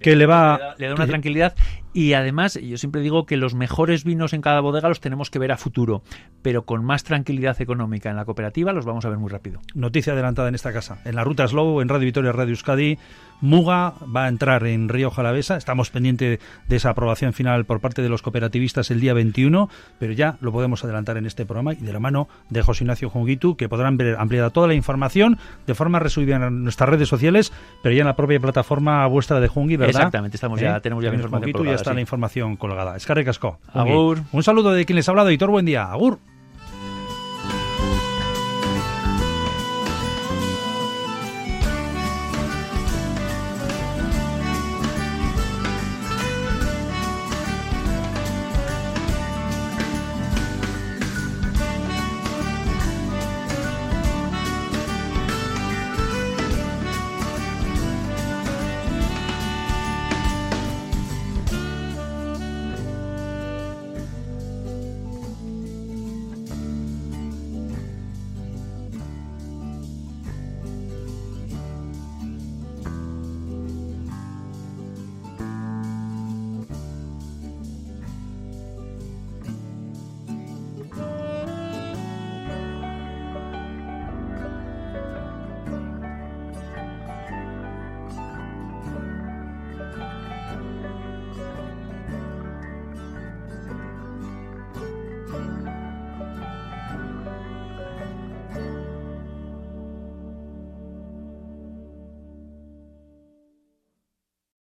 [0.00, 0.76] que le va...
[0.78, 1.56] Le da, una tranquilidad
[1.96, 5.38] y además yo siempre digo que los mejores vinos en cada bodega los tenemos que
[5.38, 6.02] ver a futuro,
[6.42, 9.62] pero con más tranquilidad económica en la cooperativa los vamos a ver muy rápido.
[9.72, 10.98] Noticia adelantada en esta casa.
[11.06, 12.98] En la Ruta Slow, en Radio Vitoria, Radio Euskadi,
[13.40, 15.56] Muga va a entrar en Río Jalavesa.
[15.56, 16.38] Estamos pendientes
[16.68, 20.52] de esa aprobación final por parte de los cooperativistas el día 21, pero ya lo
[20.52, 23.96] podemos adelantar en este programa y de la mano de José Ignacio Junguitu, que podrán
[23.96, 28.06] ver ampliada toda la información de forma resumida en nuestras redes sociales, pero ya en
[28.06, 29.96] la propia plataforma vuestra de Jungi, ¿verdad?
[29.96, 30.80] Exactamente, estamos ya, ¿Eh?
[30.82, 31.85] tenemos ya la información.
[31.86, 32.96] Está la información colgada.
[32.96, 33.58] Escarre Casco.
[33.72, 34.22] Agur.
[34.32, 35.90] Un saludo de quien les ha hablado, Hitor, buen día.
[35.92, 36.18] Agur.